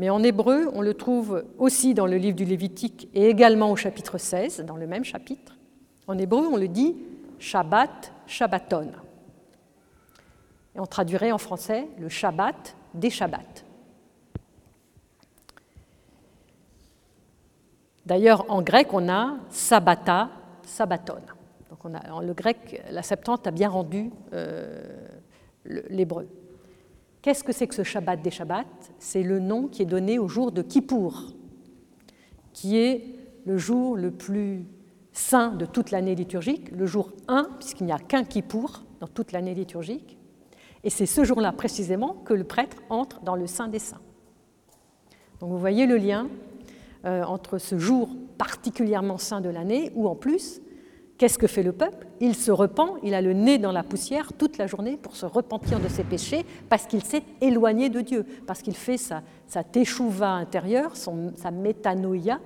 mais 0.00 0.08
en 0.08 0.22
hébreu 0.22 0.70
on 0.72 0.80
le 0.80 0.94
trouve 0.94 1.44
aussi 1.58 1.92
dans 1.92 2.06
le 2.06 2.16
livre 2.16 2.34
du 2.34 2.46
Lévitique 2.46 3.10
et 3.12 3.28
également 3.28 3.70
au 3.70 3.76
chapitre 3.76 4.16
16, 4.16 4.64
dans 4.66 4.76
le 4.76 4.86
même 4.86 5.04
chapitre. 5.04 5.58
En 6.06 6.16
hébreu 6.16 6.46
on 6.50 6.56
le 6.56 6.68
dit 6.68 6.96
Shabbat, 7.38 8.10
Shabbaton. 8.26 8.92
Et 10.74 10.80
on 10.80 10.86
traduirait 10.86 11.32
en 11.32 11.38
français 11.38 11.86
le 11.98 12.08
Shabbat 12.08 12.74
des 12.94 13.10
Shabbats. 13.10 13.64
D'ailleurs, 18.06 18.44
en 18.48 18.62
grec, 18.62 18.88
on 18.92 19.08
a 19.08 19.36
Sabbata, 19.50 20.30
Sabbaton 20.62 21.20
le 22.22 22.32
grec, 22.32 22.82
la 22.90 23.02
Septante 23.02 23.46
a 23.46 23.50
bien 23.50 23.68
rendu 23.68 24.10
euh, 24.32 24.82
l'hébreu. 25.64 26.28
Qu'est-ce 27.22 27.44
que 27.44 27.52
c'est 27.52 27.66
que 27.66 27.74
ce 27.74 27.82
Shabbat 27.82 28.22
des 28.22 28.30
Shabbats? 28.30 28.64
C'est 28.98 29.22
le 29.22 29.40
nom 29.40 29.68
qui 29.68 29.82
est 29.82 29.86
donné 29.86 30.18
au 30.18 30.26
jour 30.26 30.52
de 30.52 30.62
Kippour, 30.62 31.34
qui 32.52 32.78
est 32.78 33.04
le 33.44 33.58
jour 33.58 33.96
le 33.96 34.10
plus 34.10 34.64
saint 35.12 35.50
de 35.50 35.66
toute 35.66 35.90
l'année 35.90 36.14
liturgique, 36.14 36.70
le 36.70 36.86
jour 36.86 37.12
1, 37.28 37.50
puisqu'il 37.58 37.86
n'y 37.86 37.92
a 37.92 37.98
qu'un 37.98 38.24
Kippour 38.24 38.84
dans 39.00 39.06
toute 39.06 39.32
l'année 39.32 39.54
liturgique. 39.54 40.18
Et 40.82 40.88
c'est 40.88 41.06
ce 41.06 41.24
jour-là 41.24 41.52
précisément 41.52 42.14
que 42.24 42.32
le 42.32 42.44
prêtre 42.44 42.78
entre 42.88 43.20
dans 43.20 43.36
le 43.36 43.46
Saint 43.46 43.68
des 43.68 43.78
Saints. 43.78 44.00
Donc 45.40 45.50
vous 45.50 45.58
voyez 45.58 45.86
le 45.86 45.96
lien 45.96 46.28
euh, 47.04 47.22
entre 47.24 47.58
ce 47.58 47.78
jour 47.78 48.10
particulièrement 48.38 49.18
saint 49.18 49.40
de 49.40 49.50
l'année, 49.50 49.92
où 49.94 50.08
en 50.08 50.14
plus 50.14 50.62
Qu'est-ce 51.20 51.36
que 51.36 51.46
fait 51.46 51.62
le 51.62 51.72
peuple? 51.72 52.06
Il 52.20 52.34
se 52.34 52.50
repent, 52.50 52.96
il 53.02 53.12
a 53.12 53.20
le 53.20 53.34
nez 53.34 53.58
dans 53.58 53.72
la 53.72 53.82
poussière 53.82 54.32
toute 54.32 54.56
la 54.56 54.66
journée 54.66 54.96
pour 54.96 55.16
se 55.16 55.26
repentir 55.26 55.78
de 55.78 55.86
ses 55.86 56.02
péchés, 56.02 56.46
parce 56.70 56.86
qu'il 56.86 57.04
s'est 57.04 57.24
éloigné 57.42 57.90
de 57.90 58.00
Dieu, 58.00 58.24
parce 58.46 58.62
qu'il 58.62 58.74
fait 58.74 58.96
sa, 58.96 59.22
sa 59.46 59.62
intérieure, 60.22 60.96
sa 60.96 61.50
métanoïa, 61.50 62.40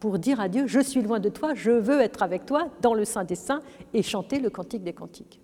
pour 0.00 0.18
dire 0.18 0.40
à 0.40 0.48
Dieu, 0.48 0.66
je 0.66 0.80
suis 0.80 1.00
loin 1.00 1.20
de 1.20 1.28
toi, 1.28 1.54
je 1.54 1.70
veux 1.70 2.00
être 2.00 2.24
avec 2.24 2.44
toi 2.44 2.66
dans 2.80 2.92
le 2.92 3.04
Saint 3.04 3.22
des 3.22 3.36
Saints 3.36 3.62
et 3.94 4.02
chanter 4.02 4.40
le 4.40 4.50
cantique 4.50 4.82
des 4.82 4.94
cantiques. 4.94 5.40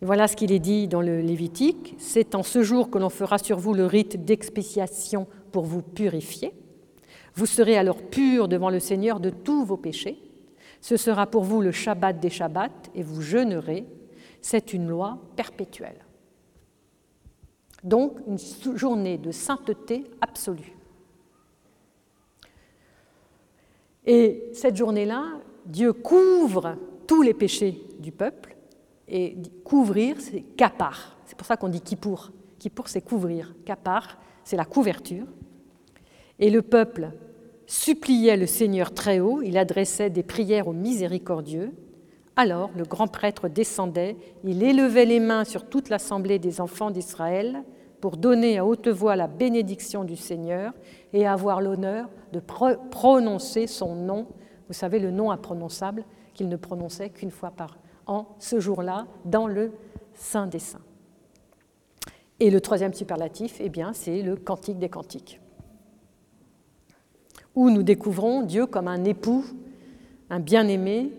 voilà 0.00 0.28
ce 0.28 0.34
qu'il 0.34 0.50
est 0.50 0.60
dit 0.60 0.88
dans 0.88 1.02
le 1.02 1.20
Lévitique, 1.20 1.94
c'est 1.98 2.34
en 2.34 2.42
ce 2.42 2.62
jour 2.62 2.88
que 2.88 2.96
l'on 2.96 3.10
fera 3.10 3.36
sur 3.36 3.58
vous 3.58 3.74
le 3.74 3.84
rite 3.84 4.24
d'expiation 4.24 5.26
pour 5.52 5.64
vous 5.64 5.82
purifier. 5.82 6.54
Vous 7.34 7.46
serez 7.46 7.76
alors 7.76 8.02
purs 8.02 8.48
devant 8.48 8.70
le 8.70 8.80
Seigneur 8.80 9.20
de 9.20 9.30
tous 9.30 9.64
vos 9.64 9.76
péchés. 9.76 10.18
Ce 10.80 10.96
sera 10.96 11.26
pour 11.26 11.44
vous 11.44 11.60
le 11.60 11.72
Shabbat 11.72 12.20
des 12.20 12.30
Shabbats 12.30 12.90
et 12.94 13.02
vous 13.02 13.22
jeûnerez. 13.22 13.86
C'est 14.40 14.72
une 14.72 14.88
loi 14.88 15.18
perpétuelle. 15.34 16.04
Donc 17.82 18.18
une 18.26 18.38
journée 18.76 19.18
de 19.18 19.30
sainteté 19.30 20.04
absolue. 20.20 20.74
Et 24.06 24.50
cette 24.52 24.76
journée-là, 24.76 25.40
Dieu 25.66 25.92
couvre 25.92 26.76
tous 27.06 27.22
les 27.22 27.34
péchés 27.34 27.80
du 27.98 28.12
peuple. 28.12 28.56
Et 29.08 29.36
couvrir, 29.64 30.20
c'est 30.20 30.42
kapar. 30.56 31.16
C'est 31.26 31.36
pour 31.36 31.46
ça 31.46 31.56
qu'on 31.56 31.68
dit 31.68 31.80
kippour. 31.80 32.30
Kippour, 32.58 32.88
c'est 32.88 33.02
couvrir. 33.02 33.54
Kapar, 33.64 34.18
c'est 34.44 34.56
la 34.56 34.64
couverture. 34.64 35.26
Et 36.38 36.50
le 36.50 36.62
peuple 36.62 37.10
suppliait 37.66 38.36
le 38.36 38.46
Seigneur 38.46 38.92
très 38.92 39.20
haut, 39.20 39.40
il 39.42 39.56
adressait 39.56 40.10
des 40.10 40.22
prières 40.22 40.68
au 40.68 40.72
miséricordieux, 40.72 41.72
Alors 42.36 42.70
le 42.76 42.84
grand 42.84 43.06
prêtre 43.06 43.48
descendait, 43.48 44.16
il 44.42 44.62
élevait 44.62 45.04
les 45.04 45.20
mains 45.20 45.44
sur 45.44 45.68
toute 45.68 45.88
l'assemblée 45.88 46.38
des 46.38 46.60
enfants 46.60 46.90
d'Israël 46.90 47.62
pour 48.00 48.16
donner 48.16 48.58
à 48.58 48.66
haute 48.66 48.88
voix 48.88 49.16
la 49.16 49.28
bénédiction 49.28 50.04
du 50.04 50.16
Seigneur 50.16 50.72
et 51.12 51.26
avoir 51.26 51.60
l'honneur 51.60 52.10
de 52.32 52.40
prononcer 52.40 53.66
son 53.66 53.94
nom, 53.94 54.26
vous 54.66 54.74
savez, 54.74 54.98
le 54.98 55.10
nom 55.10 55.30
imprononçable 55.30 56.04
qu'il 56.34 56.48
ne 56.48 56.56
prononçait 56.56 57.10
qu'une 57.10 57.30
fois 57.30 57.50
par 57.50 57.78
an, 58.06 58.26
ce 58.40 58.58
jour-là, 58.58 59.06
dans 59.24 59.46
le 59.46 59.72
Saint 60.12 60.46
des 60.46 60.58
Saints. 60.58 60.82
Et 62.40 62.50
le 62.50 62.60
troisième 62.60 62.92
superlatif, 62.92 63.58
eh 63.60 63.68
bien, 63.68 63.92
c'est 63.92 64.20
le 64.22 64.36
Cantique 64.36 64.78
des 64.78 64.88
Cantiques, 64.88 65.40
où 67.54 67.70
nous 67.70 67.82
découvrons 67.82 68.42
Dieu 68.42 68.66
comme 68.66 68.88
un 68.88 69.04
époux, 69.04 69.44
un 70.30 70.40
bien-aimé 70.40 71.12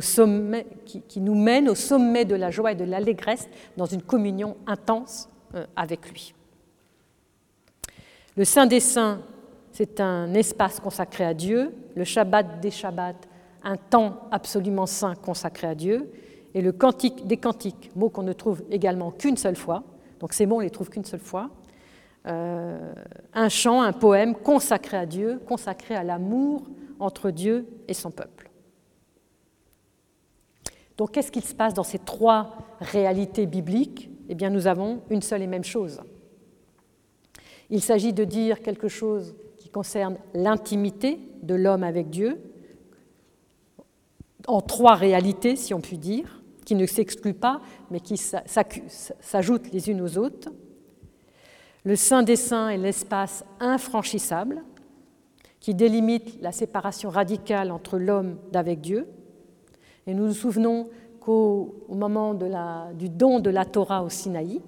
sommet, 0.00 0.66
qui, 0.84 1.20
nous 1.20 1.34
mène 1.34 1.68
au 1.68 1.74
sommet 1.74 2.24
de 2.24 2.34
la 2.34 2.50
joie 2.50 2.72
et 2.72 2.74
de 2.74 2.84
l'allégresse 2.84 3.48
dans 3.76 3.86
une 3.86 4.02
communion 4.02 4.56
intense 4.66 5.28
euh, 5.54 5.66
avec 5.76 6.10
lui. 6.10 6.34
Le 8.36 8.44
Saint 8.44 8.66
des 8.66 8.80
Saints, 8.80 9.20
c'est 9.72 10.00
un 10.00 10.32
espace 10.34 10.80
consacré 10.80 11.24
à 11.24 11.34
Dieu, 11.34 11.74
le 11.94 12.04
Shabbat 12.04 12.60
des 12.60 12.70
Shabbats, 12.70 13.20
un 13.62 13.76
temps 13.76 14.28
absolument 14.30 14.86
saint 14.86 15.14
consacré 15.14 15.66
à 15.66 15.74
Dieu, 15.74 16.10
et 16.54 16.62
le 16.62 16.72
cantique 16.72 17.26
des 17.26 17.36
cantiques, 17.36 17.90
mot 17.94 18.08
qu'on 18.08 18.22
ne 18.22 18.32
trouve 18.32 18.62
également 18.70 19.10
qu'une 19.10 19.36
seule 19.36 19.56
fois, 19.56 19.82
donc 20.18 20.32
ces 20.32 20.46
mots 20.46 20.56
on 20.56 20.60
les 20.60 20.70
trouve 20.70 20.88
qu'une 20.88 21.04
seule 21.04 21.20
fois, 21.20 21.50
euh, 22.26 22.92
un 23.32 23.48
chant, 23.48 23.80
un 23.80 23.92
poème 23.92 24.34
consacré 24.34 24.96
à 24.96 25.06
Dieu, 25.06 25.40
consacré 25.46 25.94
à 25.94 26.04
l'amour 26.04 26.62
entre 26.98 27.30
Dieu 27.30 27.66
et 27.88 27.94
son 27.94 28.10
peuple. 28.10 28.50
Donc 30.98 31.12
qu'est-ce 31.12 31.32
qu'il 31.32 31.44
se 31.44 31.54
passe 31.54 31.72
dans 31.72 31.82
ces 31.82 31.98
trois 31.98 32.58
réalités 32.80 33.46
bibliques? 33.46 34.10
Eh 34.28 34.34
bien 34.34 34.50
nous 34.50 34.66
avons 34.66 35.00
une 35.08 35.22
seule 35.22 35.42
et 35.42 35.46
même 35.46 35.64
chose. 35.64 36.00
Il 37.70 37.80
s'agit 37.80 38.12
de 38.12 38.24
dire 38.24 38.60
quelque 38.60 38.88
chose 38.88 39.34
qui 39.56 39.70
concerne 39.70 40.18
l'intimité 40.34 41.20
de 41.42 41.54
l'homme 41.54 41.84
avec 41.84 42.10
Dieu, 42.10 42.38
en 44.46 44.60
trois 44.60 44.94
réalités, 44.94 45.56
si 45.56 45.72
on 45.72 45.80
peut 45.80 45.96
dire, 45.96 46.42
qui 46.64 46.74
ne 46.74 46.86
s'excluent 46.86 47.34
pas, 47.34 47.60
mais 47.90 48.00
qui 48.00 48.16
s'ajoutent 48.16 49.72
les 49.72 49.90
unes 49.90 50.00
aux 50.00 50.18
autres. 50.18 50.50
Le 51.84 51.96
Saint 51.96 52.22
des 52.22 52.36
Saints 52.36 52.68
est 52.68 52.76
l'espace 52.76 53.44
infranchissable 53.58 54.62
qui 55.60 55.74
délimite 55.74 56.40
la 56.40 56.52
séparation 56.52 57.10
radicale 57.10 57.70
entre 57.70 57.98
l'homme 57.98 58.38
d'avec 58.52 58.80
Dieu, 58.80 59.06
et 60.06 60.14
nous 60.14 60.26
nous 60.26 60.34
souvenons 60.34 60.88
qu'au 61.20 61.74
moment 61.88 62.34
du 62.34 63.08
don 63.08 63.40
de 63.40 63.50
la 63.50 63.64
Torah 63.64 64.02
au 64.02 64.08
Sinaï, 64.08 64.60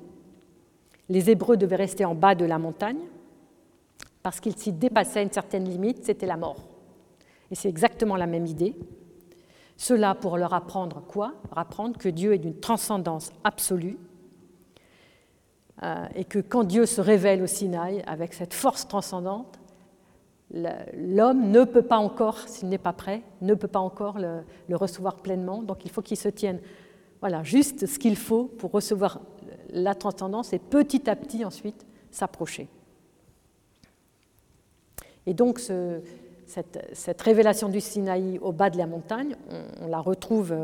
les 1.09 1.31
Hébreux 1.31 1.57
devaient 1.57 1.77
rester 1.77 2.05
en 2.05 2.15
bas 2.15 2.35
de 2.35 2.45
la 2.45 2.59
montagne, 2.59 3.01
parce 4.23 4.39
qu'ils 4.41 4.57
s'y 4.57 4.73
dépassaient 4.73 5.23
une 5.23 5.33
certaine 5.33 5.69
limite, 5.69 6.05
c'était 6.05 6.27
la 6.27 6.37
mort. 6.37 6.65
Et 7.51 7.55
c'est 7.55 7.69
exactement 7.69 8.17
la 8.17 8.27
même 8.27 8.47
idée. 8.47 8.77
Cela 9.77 10.15
pour 10.15 10.39
leur 10.39 10.55
apprendre 10.55 11.03
quoi? 11.03 11.33
Leur 11.51 11.59
apprendre 11.59 11.99
que 11.99 12.09
Dieu 12.09 12.35
est 12.35 12.39
d'une 12.39 12.61
transcendance 12.61 13.33
absolue, 13.45 13.99
et 16.15 16.25
que 16.25 16.39
quand 16.39 16.65
Dieu 16.65 16.87
se 16.87 17.01
révèle 17.01 17.43
au 17.43 17.47
Sinaï 17.47 18.03
avec 18.07 18.35
cette 18.35 18.55
force 18.55 18.87
transcendante, 18.87 19.59
l'homme 20.53 21.51
ne 21.51 21.65
peut 21.65 21.83
pas 21.83 21.97
encore, 21.97 22.39
s'il 22.47 22.69
n'est 22.69 22.79
pas 22.79 22.93
prêt, 22.93 23.23
ne 23.41 23.55
peut 23.55 23.69
pas 23.69 23.81
encore 23.81 24.19
le, 24.19 24.77
recevoir 24.77 25.17
pleinement. 25.17 25.63
Donc 25.63 25.85
il 25.85 25.91
faut 25.91 26.03
qu'il 26.03 26.17
se 26.17 26.29
tienne 26.29 26.61
voilà, 27.21 27.43
juste 27.43 27.87
ce 27.87 27.99
qu'il 27.99 28.17
faut 28.17 28.45
pour 28.45 28.73
recevoir 28.73 29.21
la 29.71 29.95
transcendance 29.95 30.53
et 30.53 30.59
petit 30.59 31.09
à 31.09 31.17
petit 31.17 31.45
ensuite 31.45 31.87
s'approcher. 32.11 32.69
Et 35.27 35.35
donc 35.35 35.61
cette, 36.47 37.23
révélation 37.23 37.69
du 37.69 37.81
Sinaï 37.81 38.39
au 38.41 38.53
bas 38.53 38.71
de 38.71 38.79
la 38.79 38.87
montagne, 38.87 39.37
on, 39.81 39.87
la, 39.87 40.01
retrouve, 40.01 40.55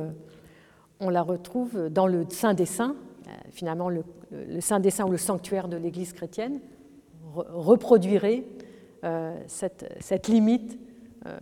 on 1.00 1.10
la 1.10 1.22
retrouve 1.22 1.88
dans 1.88 2.06
le 2.06 2.26
Saint 2.28 2.54
des 2.54 2.66
Saints, 2.66 2.96
euh, 2.96 3.07
finalement 3.50 3.88
le, 3.88 4.02
Saint 4.60 4.80
des 4.80 4.90
Saints 4.90 5.06
ou 5.06 5.10
le 5.10 5.16
sanctuaire 5.16 5.68
de 5.68 5.76
l'Église 5.76 6.12
chrétienne, 6.12 6.60
reproduirait 7.34 8.44
euh, 9.04 9.36
cette, 9.46 10.28
limite 10.28 10.78
euh, 11.26 11.38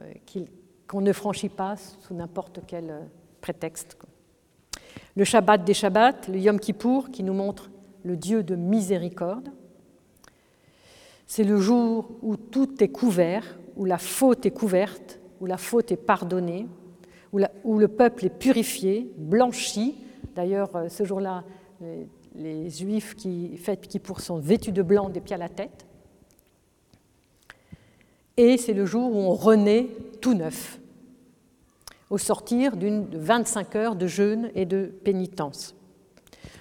qu'on 0.87 1.01
ne 1.01 1.12
franchit 1.12 1.49
pas 1.49 1.77
sous 1.77 2.14
n'importe 2.14 2.61
quel 2.66 2.90
euh, 2.90 3.01
prétexte. 3.40 3.96
Le 5.16 5.25
Shabbat 5.25 5.64
des 5.64 5.72
Shabbats, 5.72 6.29
le 6.29 6.38
Yom 6.38 6.61
Kippour, 6.61 7.11
qui 7.11 7.22
nous 7.22 7.33
montre 7.33 7.70
le 8.05 8.16
Dieu 8.16 8.42
de 8.42 8.57
miséricorde. 8.57 9.49
C'est 11.27 11.44
le 11.44 11.57
jour 11.57 12.11
où 12.22 12.37
tout 12.37 12.83
est 12.83 12.88
couvert, 12.88 13.59
où 13.77 13.85
la 13.85 13.99
faute 13.99 14.44
est 14.44 14.51
couverte, 14.51 15.18
où 15.40 15.46
la 15.46 15.57
faute 15.57 15.90
est 15.92 15.96
pardonnée, 15.96 16.66
où, 17.33 17.79
le 17.79 17.88
peuple 17.88 18.27
est 18.27 18.38
purifié, 18.38 19.11
blanchi. 19.16 19.96
D'ailleurs, 20.35 20.70
ce 20.88 21.05
jour-là, 21.05 21.44
les, 22.35 22.71
Juifs 22.71 23.15
qui 23.15 23.57
fêtent 23.57 23.89
Kippour 23.89 24.21
sont 24.21 24.39
vêtus 24.39 24.73
de 24.73 24.83
blanc 24.83 25.09
des 25.09 25.21
pieds 25.21 25.37
à 25.37 25.39
la 25.39 25.49
tête 25.49 25.87
et 28.37 28.59
c'est 28.59 28.75
le 28.75 28.85
jour 28.85 29.15
où 29.15 29.19
on 29.19 29.33
renaît 29.35 29.89
tout 30.21 30.35
neuf, 30.35 30.79
au 32.11 32.19
sortir 32.19 32.77
d'une 32.77 33.07
25 33.11 33.75
heures 33.77 33.97
de 33.97 34.07
jeûne 34.07 34.51
et 34.55 34.67
de 34.67 34.93
pénitence. 35.05 35.75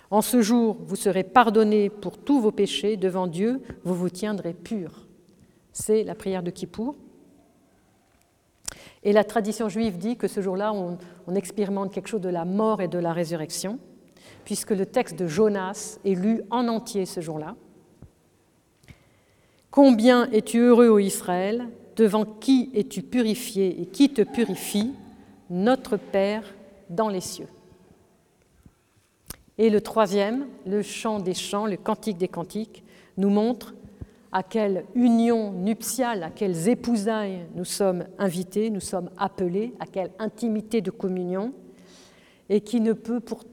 En 0.10 0.22
ce 0.22 0.42
jour, 0.42 0.78
vous 0.86 0.96
serez 0.96 1.24
pardonnés 1.24 1.90
pour 1.90 2.18
tous 2.18 2.40
vos 2.40 2.52
péchés 2.52 2.96
devant 2.96 3.28
Dieu, 3.28 3.62
vous 3.84 3.96
vous 3.96 4.10
tiendrez 4.10 4.54
purs. 4.54 5.06
C'est 5.74 6.04
la 6.04 6.16
prière 6.16 6.44
de 6.44 6.52
Kippour. 6.52 6.96
Et 9.04 9.12
la 9.12 9.24
tradition 9.24 9.68
juive 9.68 9.98
dit 9.98 10.16
que 10.16 10.28
ce 10.28 10.42
jour-là, 10.42 10.74
on, 10.74 10.98
expérimente 11.36 11.94
quelque 11.94 12.08
chose 12.08 12.22
de 12.22 12.30
la 12.30 12.46
mort 12.46 12.82
et 12.82 12.88
de 12.88 12.98
la 12.98 13.12
résurrection, 13.12 13.80
puisque 14.46 14.72
le 14.72 14.86
texte 14.86 15.18
de 15.18 15.28
Jonas 15.28 16.00
est 16.06 16.14
lu 16.14 16.42
en 16.52 16.68
entier 16.68 17.06
ce 17.06 17.20
jour-là. 17.20 17.56
Combien 19.72 20.30
es-tu 20.32 20.60
heureux, 20.60 20.88
ô 20.88 21.00
Israël, 21.00 21.68
devant 21.98 22.24
qui 22.24 22.70
es-tu 22.74 23.02
purifié 23.02 23.82
et 23.82 23.88
qui 23.88 24.10
te 24.10 24.22
purifie, 24.22 24.94
notre 25.50 25.98
Père 25.98 26.44
dans 26.90 27.10
les 27.10 27.22
cieux? 27.22 27.48
Et 29.58 29.70
le 29.70 29.82
troisième, 29.82 30.48
le 30.66 30.82
chant 30.82 31.20
des 31.20 31.34
chants, 31.34 31.66
le 31.66 31.78
cantique 31.78 32.18
des 32.18 32.28
cantiques, 32.28 32.84
nous 33.18 33.30
montre 33.30 33.74
à 34.32 34.44
quelle 34.44 34.86
union 34.96 35.54
nuptiale, 35.54 36.24
à 36.24 36.30
quelles 36.30 36.68
épousailles 36.68 37.46
nous 37.56 37.66
sommes 37.66 38.06
invités, 38.20 38.70
nous 38.70 38.82
sommes 38.82 39.10
appelés, 39.18 39.74
à 39.80 39.86
quelle 39.86 40.12
intimité 40.20 40.82
de 40.82 40.92
communion, 40.92 41.54
et 42.50 42.62
qui 42.62 42.82
ne 42.82 42.94
peut 42.94 43.22
pourtant, 43.22 43.50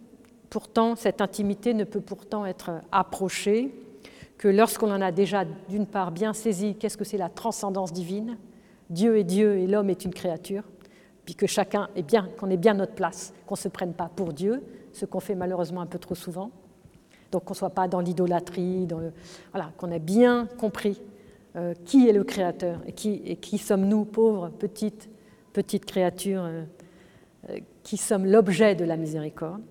cette 0.96 1.20
intimité 1.20 1.74
ne 1.74 1.84
peut 1.84 2.00
pourtant 2.00 2.44
être 2.46 2.70
approchée 2.90 3.74
que 4.38 4.48
lorsqu'on 4.48 4.90
en 4.90 5.00
a 5.00 5.12
déjà 5.12 5.44
d'une 5.68 5.86
part 5.86 6.10
bien 6.10 6.32
saisi 6.32 6.74
qu'est-ce 6.74 6.96
que 6.96 7.04
c'est 7.04 7.16
la 7.16 7.28
transcendance 7.28 7.92
divine, 7.92 8.36
Dieu 8.90 9.16
est 9.16 9.24
Dieu 9.24 9.56
et 9.58 9.66
l'homme 9.66 9.88
est 9.88 10.04
une 10.04 10.12
créature, 10.12 10.64
puis 11.24 11.34
que 11.34 11.46
chacun 11.46 11.88
est 11.94 12.02
bien, 12.02 12.28
qu'on 12.38 12.50
ait 12.50 12.56
bien 12.56 12.74
notre 12.74 12.94
place, 12.94 13.32
qu'on 13.46 13.54
ne 13.54 13.60
se 13.60 13.68
prenne 13.68 13.94
pas 13.94 14.10
pour 14.14 14.32
Dieu, 14.32 14.62
ce 14.92 15.06
qu'on 15.06 15.20
fait 15.20 15.34
malheureusement 15.34 15.80
un 15.80 15.86
peu 15.86 15.98
trop 15.98 16.14
souvent. 16.14 16.50
Donc 17.30 17.44
qu'on 17.44 17.54
ne 17.54 17.58
soit 17.58 17.70
pas 17.70 17.88
dans 17.88 18.00
l'idolâtrie, 18.00 18.86
voilà, 19.52 19.70
qu'on 19.78 19.90
ait 19.90 19.98
bien 19.98 20.46
compris 20.58 21.00
euh, 21.56 21.74
qui 21.84 22.08
est 22.08 22.12
le 22.12 22.24
Créateur 22.24 22.80
et 22.86 22.92
qui, 22.92 23.22
et 23.24 23.36
qui 23.36 23.58
sommes-nous, 23.58 24.04
pauvres, 24.06 24.48
petites, 24.48 25.08
petites 25.52 25.84
créatures, 25.84 26.44
euh, 26.44 26.64
euh, 27.50 27.58
qui 27.82 27.96
sommes 27.96 28.26
l'objet 28.26 28.74
de 28.74 28.84
la 28.84 28.96
miséricorde. 28.96 29.62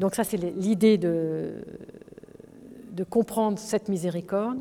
Donc 0.00 0.14
ça, 0.14 0.24
c'est 0.24 0.38
l'idée 0.38 0.96
de, 0.96 1.62
comprendre 3.10 3.58
cette 3.58 3.88
miséricorde 3.88 4.60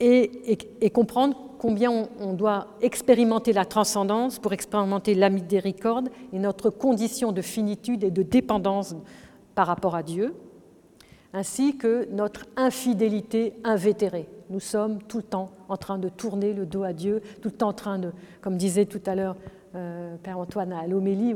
et, 0.00 0.90
comprendre 0.90 1.36
combien 1.58 2.08
on, 2.20 2.32
doit 2.32 2.68
expérimenter 2.80 3.52
la 3.52 3.64
transcendance 3.64 4.38
pour 4.38 4.52
expérimenter 4.52 5.14
la 5.14 5.30
miséricorde 5.30 6.10
et 6.32 6.38
notre 6.38 6.70
condition 6.70 7.32
de 7.32 7.42
finitude 7.42 8.04
et 8.04 8.10
de 8.10 8.22
dépendance 8.22 8.94
par 9.56 9.66
rapport 9.66 9.96
à 9.96 10.04
Dieu, 10.04 10.34
ainsi 11.32 11.76
que 11.76 12.08
notre 12.12 12.46
infidélité 12.56 13.54
invétérée. 13.64 14.28
Nous 14.50 14.60
sommes 14.60 15.02
tout 15.02 15.18
le 15.18 15.22
temps 15.24 15.50
en 15.68 15.76
train 15.76 15.98
de 15.98 16.08
tourner 16.08 16.52
le 16.52 16.66
dos 16.66 16.84
à 16.84 16.92
Dieu, 16.92 17.20
tout 17.42 17.48
le 17.48 17.56
temps 17.56 17.68
en 17.68 17.72
train 17.72 17.98
de, 17.98 18.12
comme 18.40 18.56
disait 18.56 18.86
tout 18.86 19.02
à 19.06 19.16
l'heure 19.16 19.36
euh, 19.76 20.16
Père 20.22 20.38
Antoine 20.38 20.72
à 20.72 20.86
l'homélie, 20.86 21.34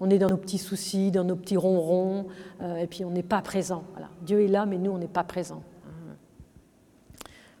on, 0.00 0.10
est 0.10 0.18
dans 0.18 0.28
nos 0.28 0.36
petits 0.36 0.58
soucis, 0.58 1.10
dans 1.10 1.24
nos 1.24 1.36
petits 1.36 1.56
ronrons, 1.56 2.26
euh, 2.60 2.76
et 2.76 2.86
puis 2.86 3.04
on 3.06 3.10
n'est 3.10 3.22
pas 3.22 3.40
présent. 3.40 3.84
Dieu 4.22 4.42
est 4.42 4.48
là, 4.48 4.66
mais 4.66 4.76
nous, 4.76 4.90
on 4.90 4.98
n'est 4.98 5.08
pas 5.08 5.24
présent. 5.24 5.62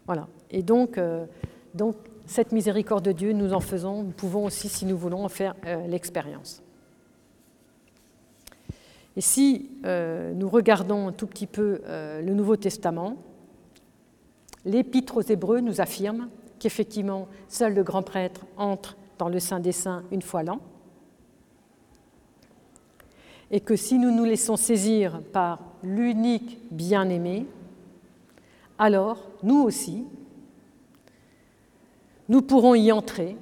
Voilà. 0.04 0.28
Et 0.50 0.62
donc, 0.62 0.98
euh, 0.98 1.24
donc 1.74 1.96
cette 2.26 2.52
miséricorde 2.52 3.04
de 3.04 3.12
Dieu, 3.12 3.32
nous 3.32 3.54
en 3.54 3.60
faisons, 3.60 4.02
nous 4.02 4.10
pouvons 4.10 4.44
aussi, 4.44 4.68
si 4.68 4.84
nous 4.84 4.98
voulons, 4.98 5.24
en 5.24 5.28
faire 5.28 5.54
l'expérience. 5.88 6.62
Et 9.16 9.20
si 9.20 9.70
nous 9.82 10.48
regardons 10.48 11.08
un 11.08 11.12
tout 11.12 11.26
petit 11.26 11.46
peu 11.46 11.80
le 11.86 12.32
Nouveau 12.34 12.56
Testament, 12.56 13.16
l'Épître 14.64 15.16
aux 15.16 15.22
Hébreux 15.22 15.60
nous 15.60 15.80
affirme 15.80 16.28
qu'effectivement, 16.58 17.26
seul 17.48 17.74
le 17.74 17.82
grand 17.82 18.02
prêtre 18.02 18.42
entre 18.56 18.96
dans 19.20 19.28
le 19.28 19.38
Saint 19.38 19.60
des 19.60 19.72
Saints 19.72 20.02
une 20.10 20.22
fois 20.22 20.42
l'an, 20.42 20.60
et 23.50 23.60
que 23.60 23.76
si 23.76 23.98
nous 23.98 24.10
nous 24.10 24.24
laissons 24.24 24.56
saisir 24.56 25.20
par 25.32 25.58
l'unique 25.82 26.58
bien-aimé, 26.70 27.46
alors 28.78 29.28
nous 29.42 29.60
aussi, 29.62 30.06
nous 32.30 32.40
pourrons 32.40 32.74
y 32.74 32.90
entrer. 32.92 33.36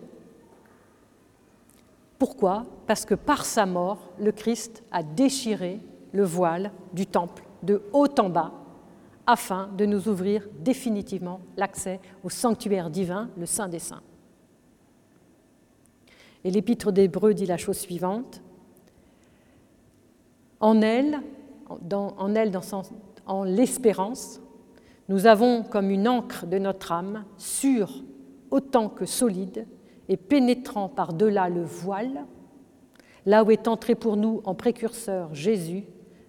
Pourquoi? 2.19 2.67
Parce 2.89 3.05
que 3.05 3.15
par 3.15 3.45
sa 3.45 3.65
mort, 3.65 4.11
le 4.19 4.33
Christ 4.33 4.83
a 4.91 5.05
déchiré 5.05 5.79
le 6.13 6.25
voile 6.25 6.73
du 6.93 7.07
temple 7.07 7.45
de 7.63 7.83
haut 7.93 8.09
en 8.19 8.31
bas 8.31 8.53
afin 9.27 9.69
de 9.77 9.85
nous 9.85 10.09
ouvrir 10.09 10.49
définitivement 10.59 11.41
l'accès 11.57 12.01
au 12.25 12.31
sanctuaire 12.31 12.91
divin, 12.91 13.29
le 13.37 13.47
Saint 13.47 13.69
des 13.69 13.79
Saints. 13.79 14.03
Et 16.49 16.51
l'épître 16.51 16.93
d'Hébreu 16.93 17.35
dit 17.35 17.45
la 17.45 17.59
chose 17.59 17.77
suivante. 17.77 18.41
En 20.61 20.81
elle, 20.81 21.21
en 21.69 22.35
elle, 22.35 22.59
en 23.27 23.45
l'espérance, 23.45 24.41
nous 25.11 25.27
avons 25.27 25.63
comme 25.63 25.91
une 25.91 26.09
encre 26.09 26.47
de 26.47 26.57
notre 26.57 26.91
âme, 26.93 27.27
sûre 27.37 28.03
autant 28.51 28.89
que 28.89 29.05
solide 29.05 29.67
et 30.09 30.17
pénétrant 30.17 30.89
par-delà 30.89 31.51
le 31.51 31.63
voile, 31.63 32.25
là 33.27 33.45
où 33.45 33.51
est 33.51 33.69
entré 33.69 33.95
pour 33.95 34.17
nous 34.17 34.41
en 34.45 34.55
précurseur 34.55 35.35
Jésus, 35.35 35.85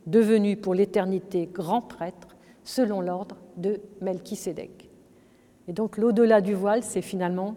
devenu 0.06 0.58
pour 0.58 0.74
l'éternité 0.74 1.48
grand 1.48 1.80
prêtre, 1.80 2.36
selon 2.66 3.00
l'ordre 3.00 3.38
de 3.56 3.80
Melchisédek. 4.02 4.90
Et 5.70 5.72
donc 5.72 5.98
l'au-delà 5.98 6.42
du 6.42 6.56
voile, 6.56 6.84
c'est 6.84 7.02
finalement 7.02 7.56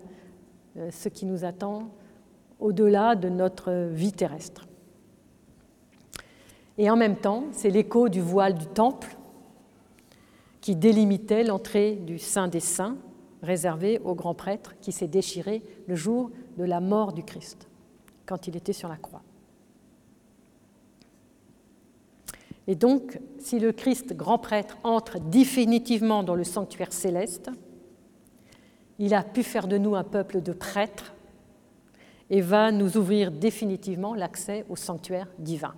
euh, 0.76 0.92
ce 0.92 1.08
qui 1.08 1.26
nous 1.26 1.44
attend 1.44 1.90
au-delà 2.62 3.16
de 3.16 3.28
notre 3.28 3.88
vie 3.92 4.12
terrestre. 4.12 4.66
Et 6.78 6.88
en 6.90 6.96
même 6.96 7.16
temps, 7.16 7.44
c'est 7.52 7.70
l'écho 7.70 8.08
du 8.08 8.20
voile 8.20 8.54
du 8.54 8.66
temple 8.66 9.16
qui 10.60 10.76
délimitait 10.76 11.44
l'entrée 11.44 11.96
du 11.96 12.18
Saint 12.18 12.48
des 12.48 12.60
Saints, 12.60 12.96
réservé 13.42 14.00
au 14.04 14.14
grand 14.14 14.34
prêtre 14.34 14.74
qui 14.80 14.92
s'est 14.92 15.08
déchiré 15.08 15.62
le 15.88 15.96
jour 15.96 16.30
de 16.56 16.64
la 16.64 16.80
mort 16.80 17.12
du 17.12 17.24
Christ, 17.24 17.68
quand 18.24 18.46
il 18.46 18.56
était 18.56 18.72
sur 18.72 18.88
la 18.88 18.96
croix. 18.96 19.22
Et 22.68 22.76
donc, 22.76 23.18
si 23.38 23.58
le 23.58 23.72
Christ 23.72 24.14
grand 24.14 24.38
prêtre 24.38 24.78
entre 24.84 25.18
définitivement 25.18 26.22
dans 26.22 26.36
le 26.36 26.44
sanctuaire 26.44 26.92
céleste, 26.92 27.50
il 29.00 29.14
a 29.14 29.24
pu 29.24 29.42
faire 29.42 29.66
de 29.66 29.78
nous 29.78 29.96
un 29.96 30.04
peuple 30.04 30.40
de 30.40 30.52
prêtres 30.52 31.11
et 32.32 32.40
va 32.40 32.72
nous 32.72 32.96
ouvrir 32.96 33.30
définitivement 33.30 34.14
l'accès 34.14 34.64
au 34.70 34.74
sanctuaire 34.74 35.28
divin. 35.38 35.74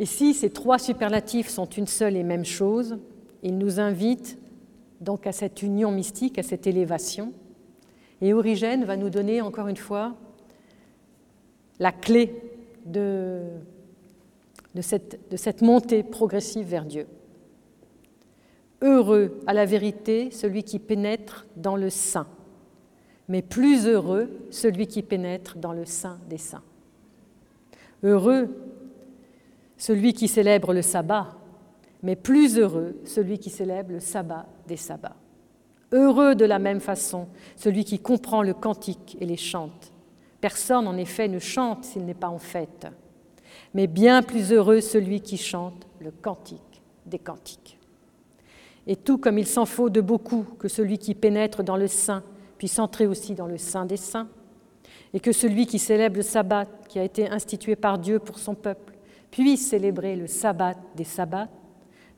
Et 0.00 0.06
si 0.06 0.34
ces 0.34 0.50
trois 0.50 0.80
superlatifs 0.80 1.48
sont 1.48 1.66
une 1.66 1.86
seule 1.86 2.16
et 2.16 2.24
même 2.24 2.44
chose, 2.44 2.98
ils 3.44 3.56
nous 3.56 3.78
invitent 3.78 4.36
donc 5.00 5.24
à 5.24 5.32
cette 5.32 5.62
union 5.62 5.92
mystique, 5.92 6.36
à 6.40 6.42
cette 6.42 6.66
élévation. 6.66 7.32
Et 8.20 8.34
Origène 8.34 8.84
va 8.84 8.96
nous 8.96 9.08
donner 9.08 9.40
encore 9.40 9.68
une 9.68 9.76
fois 9.76 10.16
la 11.78 11.92
clé 11.92 12.34
de, 12.84 13.42
de, 14.74 14.82
cette, 14.82 15.30
de 15.30 15.36
cette 15.36 15.62
montée 15.62 16.02
progressive 16.02 16.66
vers 16.66 16.84
Dieu. 16.84 17.06
Heureux 18.80 19.40
à 19.46 19.54
la 19.54 19.64
vérité 19.64 20.30
celui 20.30 20.62
qui 20.62 20.78
pénètre 20.78 21.46
dans 21.56 21.76
le 21.76 21.90
saint, 21.90 22.28
mais 23.28 23.42
plus 23.42 23.86
heureux 23.86 24.30
celui 24.50 24.86
qui 24.86 25.02
pénètre 25.02 25.58
dans 25.58 25.72
le 25.72 25.84
saint 25.84 26.18
des 26.28 26.38
saints. 26.38 26.62
Heureux 28.04 28.48
celui 29.76 30.12
qui 30.12 30.28
célèbre 30.28 30.72
le 30.72 30.82
sabbat, 30.82 31.36
mais 32.02 32.14
plus 32.14 32.58
heureux 32.58 32.96
celui 33.04 33.38
qui 33.38 33.50
célèbre 33.50 33.92
le 33.92 34.00
sabbat 34.00 34.46
des 34.68 34.76
sabbats. 34.76 35.16
Heureux 35.92 36.34
de 36.34 36.44
la 36.44 36.58
même 36.58 36.80
façon 36.80 37.26
celui 37.56 37.84
qui 37.84 37.98
comprend 37.98 38.42
le 38.42 38.54
cantique 38.54 39.16
et 39.20 39.26
les 39.26 39.36
chante. 39.36 39.92
Personne 40.40 40.86
en 40.86 40.96
effet 40.96 41.26
ne 41.26 41.40
chante 41.40 41.84
s'il 41.84 42.04
n'est 42.04 42.14
pas 42.14 42.28
en 42.28 42.38
fête, 42.38 42.86
mais 43.74 43.88
bien 43.88 44.22
plus 44.22 44.52
heureux 44.52 44.80
celui 44.80 45.20
qui 45.20 45.36
chante 45.36 45.86
le 45.98 46.12
cantique 46.12 46.82
des 47.06 47.18
cantiques. 47.18 47.77
Et 48.88 48.96
tout 48.96 49.18
comme 49.18 49.38
il 49.38 49.46
s'en 49.46 49.66
faut 49.66 49.90
de 49.90 50.00
beaucoup 50.00 50.44
que 50.58 50.66
celui 50.66 50.98
qui 50.98 51.14
pénètre 51.14 51.62
dans 51.62 51.76
le 51.76 51.86
saint 51.86 52.24
puisse 52.56 52.78
entrer 52.78 53.06
aussi 53.06 53.34
dans 53.34 53.46
le 53.46 53.58
saint 53.58 53.86
des 53.86 53.98
saints, 53.98 54.28
et 55.14 55.20
que 55.20 55.30
celui 55.30 55.66
qui 55.66 55.78
célèbre 55.78 56.16
le 56.16 56.22
sabbat 56.22 56.66
qui 56.88 56.98
a 56.98 57.04
été 57.04 57.28
institué 57.28 57.76
par 57.76 57.98
Dieu 57.98 58.18
pour 58.18 58.38
son 58.38 58.54
peuple 58.54 58.94
puisse 59.30 59.68
célébrer 59.68 60.16
le 60.16 60.26
sabbat 60.26 60.74
des 60.96 61.04
sabbats, 61.04 61.48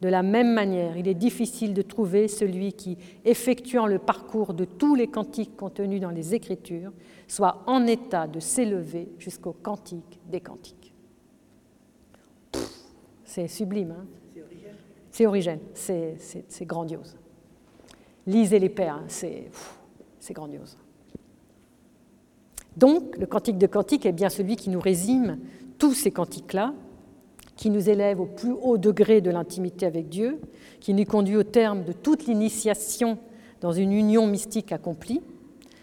de 0.00 0.08
la 0.08 0.22
même 0.22 0.54
manière, 0.54 0.96
il 0.96 1.08
est 1.08 1.14
difficile 1.14 1.74
de 1.74 1.82
trouver 1.82 2.26
celui 2.26 2.72
qui, 2.72 2.96
effectuant 3.24 3.86
le 3.86 3.98
parcours 3.98 4.54
de 4.54 4.64
tous 4.64 4.94
les 4.94 5.08
cantiques 5.08 5.56
contenus 5.56 6.00
dans 6.00 6.10
les 6.10 6.34
Écritures, 6.34 6.92
soit 7.28 7.62
en 7.66 7.86
état 7.86 8.26
de 8.26 8.40
s'élever 8.40 9.08
jusqu'au 9.18 9.52
cantique 9.52 10.20
des 10.30 10.40
cantiques. 10.40 10.94
C'est 13.24 13.46
sublime, 13.46 13.90
hein? 13.90 14.06
C'est 15.20 15.26
origène, 15.26 15.60
grandiose. 16.62 17.14
Lisez 18.26 18.58
les 18.58 18.70
pères, 18.70 18.94
hein, 18.94 19.04
c'est 19.08 20.32
grandiose. 20.32 20.78
Donc, 22.78 23.18
le 23.18 23.26
cantique 23.26 23.58
de 23.58 23.66
cantiques 23.66 24.06
est 24.06 24.12
bien 24.12 24.30
celui 24.30 24.56
qui 24.56 24.70
nous 24.70 24.80
résume 24.80 25.38
tous 25.76 25.92
ces 25.92 26.10
cantiques-là, 26.10 26.72
qui 27.54 27.68
nous 27.68 27.90
élève 27.90 28.18
au 28.18 28.24
plus 28.24 28.52
haut 28.62 28.78
degré 28.78 29.20
de 29.20 29.30
l'intimité 29.30 29.84
avec 29.84 30.08
Dieu, 30.08 30.40
qui 30.80 30.94
nous 30.94 31.04
conduit 31.04 31.36
au 31.36 31.42
terme 31.42 31.84
de 31.84 31.92
toute 31.92 32.24
l'initiation 32.24 33.18
dans 33.60 33.72
une 33.72 33.92
union 33.92 34.26
mystique 34.26 34.72
accomplie. 34.72 35.20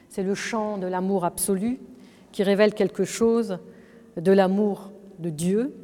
C'est 0.09 0.23
le 0.23 0.33
chant 0.33 0.79
de 0.79 0.87
l'amour 0.87 1.25
absolu 1.25 1.79
qui 2.31 2.41
révèle 2.41 2.73
quelque 2.73 3.03
chose 3.03 3.59
de 4.15 4.31
l'amour 4.31 4.89
de 5.19 5.29
Dieu, 5.29 5.75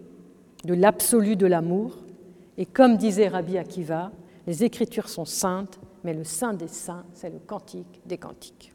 de 0.66 0.74
l'absolu 0.74 1.36
de 1.36 1.46
l'amour. 1.46 2.03
Et 2.58 2.66
comme 2.66 2.98
disait 2.98 3.28
Rabbi 3.28 3.58
Akiva, 3.58 4.12
les 4.46 4.64
Écritures 4.64 5.10
sont 5.10 5.26
saintes, 5.26 5.80
mais 6.04 6.14
le 6.14 6.24
saint 6.24 6.54
des 6.54 6.68
saints, 6.68 7.06
c'est 7.14 7.30
le 7.30 7.40
cantique 7.40 8.02
des 8.06 8.18
cantiques. 8.18 8.74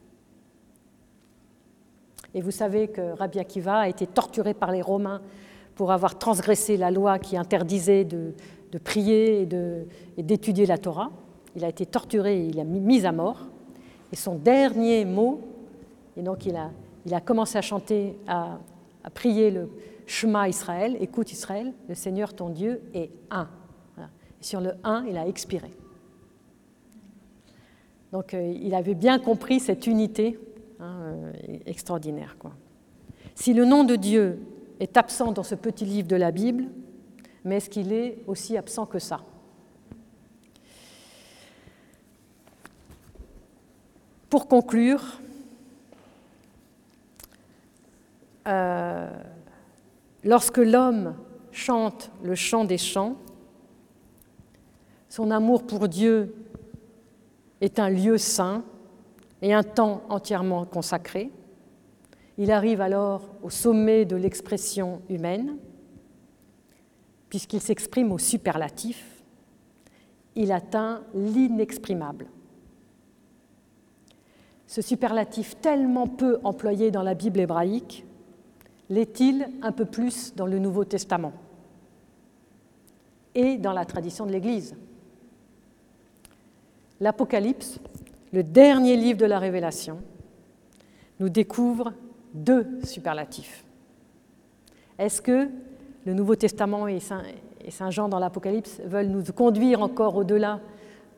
Et 2.34 2.40
vous 2.40 2.50
savez 2.50 2.88
que 2.88 3.12
Rabbi 3.12 3.38
Akiva 3.38 3.80
a 3.80 3.88
été 3.88 4.06
torturé 4.06 4.54
par 4.54 4.72
les 4.72 4.82
Romains 4.82 5.22
pour 5.74 5.92
avoir 5.92 6.18
transgressé 6.18 6.76
la 6.76 6.90
loi 6.90 7.18
qui 7.18 7.36
interdisait 7.36 8.04
de, 8.04 8.34
prier 8.84 9.48
et 10.16 10.22
d'étudier 10.22 10.66
la 10.66 10.78
Torah. 10.78 11.10
Il 11.56 11.64
a 11.64 11.68
été 11.68 11.86
torturé, 11.86 12.46
il 12.46 12.60
a 12.60 12.64
mis 12.64 13.06
à 13.06 13.12
mort. 13.12 13.46
Et 14.12 14.16
son 14.16 14.34
dernier 14.34 15.04
mot, 15.04 15.40
et 16.16 16.22
donc 16.22 16.46
il 16.46 16.56
a 16.56 17.20
commencé 17.20 17.56
à 17.58 17.62
chanter, 17.62 18.18
à, 18.26 18.58
prier 19.14 19.50
le 19.50 19.70
Shema 20.06 20.48
Israël, 20.48 20.96
écoute 21.00 21.32
Israël, 21.32 21.72
le 21.88 21.94
Seigneur 21.94 22.34
ton 22.34 22.50
Dieu 22.50 22.82
est 22.92 23.10
un. 23.30 23.48
Sur 24.40 24.60
le 24.60 24.72
un, 24.84 25.04
il 25.06 25.16
a 25.16 25.26
expiré. 25.26 25.70
Donc 28.12 28.34
euh, 28.34 28.54
il 28.60 28.74
avait 28.74 28.94
bien 28.94 29.18
compris 29.18 29.60
cette 29.60 29.86
unité 29.86 30.38
hein, 30.80 30.96
euh, 31.02 31.32
extraordinaire. 31.66 32.36
Si 33.34 33.52
le 33.52 33.64
nom 33.64 33.84
de 33.84 33.96
Dieu 33.96 34.38
est 34.80 34.96
absent 34.96 35.32
dans 35.32 35.42
ce 35.42 35.54
petit 35.54 35.84
livre 35.84 36.08
de 36.08 36.16
la 36.16 36.30
Bible, 36.30 36.64
mais 37.44 37.56
est-ce 37.56 37.70
qu'il 37.70 37.92
est 37.92 38.18
aussi 38.26 38.56
absent 38.56 38.86
que 38.86 38.98
ça? 38.98 39.20
Pour 44.30 44.46
conclure, 44.46 45.20
euh, 48.46 49.10
lorsque 50.22 50.58
l'homme 50.58 51.14
chante 51.50 52.10
le 52.22 52.34
chant 52.34 52.64
des 52.64 52.78
chants, 52.78 53.16
son 55.08 55.30
amour 55.30 55.66
pour 55.66 55.88
Dieu 55.88 56.34
est 57.60 57.78
un 57.78 57.90
lieu 57.90 58.18
saint 58.18 58.64
et 59.42 59.54
un 59.54 59.62
temps 59.62 60.02
entièrement 60.08 60.64
consacré. 60.64 61.30
Il 62.36 62.52
arrive 62.52 62.80
alors 62.80 63.28
au 63.42 63.50
sommet 63.50 64.04
de 64.04 64.16
l'expression 64.16 65.02
humaine, 65.08 65.56
puisqu'il 67.28 67.60
s'exprime 67.60 68.12
au 68.12 68.18
superlatif, 68.18 69.22
il 70.34 70.52
atteint 70.52 71.02
l'inexprimable. 71.14 72.26
Ce 74.66 74.82
superlatif 74.82 75.56
tellement 75.60 76.06
peu 76.06 76.38
employé 76.44 76.90
dans 76.90 77.02
la 77.02 77.14
Bible 77.14 77.40
hébraïque 77.40 78.04
l'est-il 78.90 79.48
un 79.62 79.72
peu 79.72 79.84
plus 79.84 80.34
dans 80.34 80.46
le 80.46 80.58
Nouveau 80.58 80.84
Testament 80.84 81.32
et 83.34 83.58
dans 83.58 83.72
la 83.72 83.84
tradition 83.84 84.26
de 84.26 84.32
l'Église? 84.32 84.76
L'Apocalypse, 87.00 87.78
le 88.32 88.42
dernier 88.42 88.96
livre 88.96 89.18
de 89.18 89.26
la 89.26 89.38
Révélation, 89.38 90.00
nous 91.20 91.28
découvre 91.28 91.92
deux 92.34 92.66
superlatifs. 92.84 93.64
Est-ce 94.98 95.22
que 95.22 95.48
le 96.04 96.14
Nouveau 96.14 96.36
Testament 96.36 96.88
et 96.88 97.00
Saint, 97.00 97.90
Jean 97.90 98.08
dans 98.08 98.18
l'Apocalypse 98.18 98.80
veulent 98.84 99.08
nous 99.08 99.24
conduire 99.32 99.82
encore 99.82 100.16
au-delà 100.16 100.60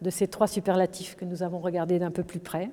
de 0.03 0.11
ces 0.11 0.28
trois 0.28 0.47
superlatifs 0.47 1.16
que 1.16 1.24
nous 1.24 1.43
avons 1.43 1.59
regardés 1.59 1.99
d'un 1.99 2.11
peu 2.11 2.22
plus 2.22 2.41
près? 2.41 2.70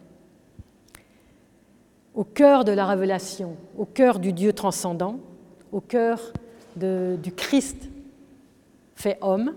Au 2.14 2.24
cœur 2.24 2.66
de 2.66 2.72
la 2.72 2.86
révélation, 2.86 3.55
au 3.78 3.86
cœur 3.86 4.20
du 4.20 4.34
Dieu 4.34 4.51
transcendant, 4.51 5.20
au 5.72 5.82
cœur 5.82 6.34
du 6.76 7.32
Christ 7.36 7.89
fait 8.95 9.18
homme, 9.22 9.53